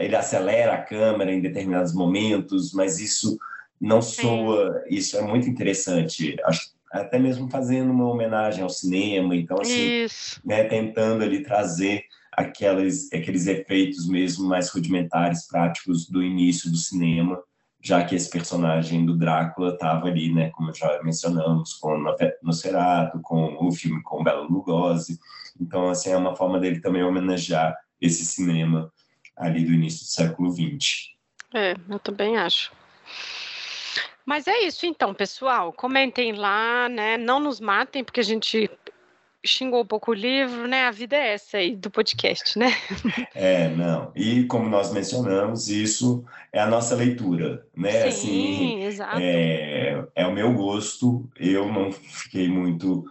[0.00, 3.38] ele acelera a câmera em determinados momentos, mas isso
[3.80, 6.36] não soa, isso é muito interessante.
[6.44, 10.06] Acho até mesmo fazendo uma homenagem ao cinema, então assim,
[10.44, 17.38] né, tentando ali trazer aqueles aqueles efeitos mesmo mais rudimentares, práticos do início do cinema,
[17.80, 22.02] já que esse personagem do Drácula estava ali, né, como já mencionamos, com
[22.42, 25.18] Nosferatu, com o filme com Bela Lugosi,
[25.60, 28.90] então assim é uma forma dele também homenagear esse cinema
[29.38, 31.16] ali do início do século XX.
[31.54, 32.72] É, eu também acho.
[34.26, 35.72] Mas é isso então, pessoal.
[35.72, 37.16] Comentem lá, né?
[37.16, 38.70] Não nos matem, porque a gente
[39.44, 40.84] xingou um pouco o livro, né?
[40.84, 42.70] A vida é essa aí do podcast, né?
[43.34, 44.12] É, não.
[44.14, 48.10] E como nós mencionamos, isso é a nossa leitura, né?
[48.10, 49.18] Sim, assim, exato.
[49.20, 51.26] É, é o meu gosto.
[51.38, 53.04] Eu não fiquei muito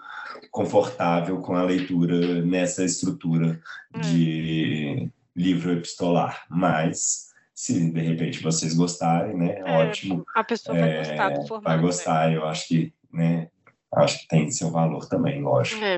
[0.51, 3.59] confortável com a leitura nessa estrutura
[3.93, 3.99] é.
[3.99, 9.59] de livro epistolar, mas se de repente vocês gostarem, né?
[9.59, 10.25] É, ótimo.
[10.35, 11.69] A pessoa vai gostar do é, formato.
[11.69, 13.49] Vai gostar, eu acho que, né?
[13.93, 15.81] Acho que tem seu valor também, lógico.
[15.83, 15.97] É.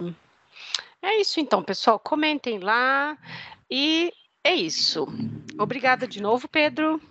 [1.02, 1.98] é isso então, pessoal.
[1.98, 3.18] Comentem lá
[3.72, 4.12] e
[4.44, 5.08] é isso.
[5.58, 7.02] Obrigada de novo, Pedro.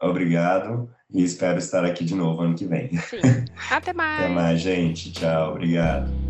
[0.00, 2.96] Obrigado e espero estar aqui de novo ano que vem.
[2.98, 3.20] Sim.
[3.70, 4.24] Até mais.
[4.24, 5.12] Até mais, gente.
[5.12, 5.52] Tchau.
[5.52, 6.25] Obrigado.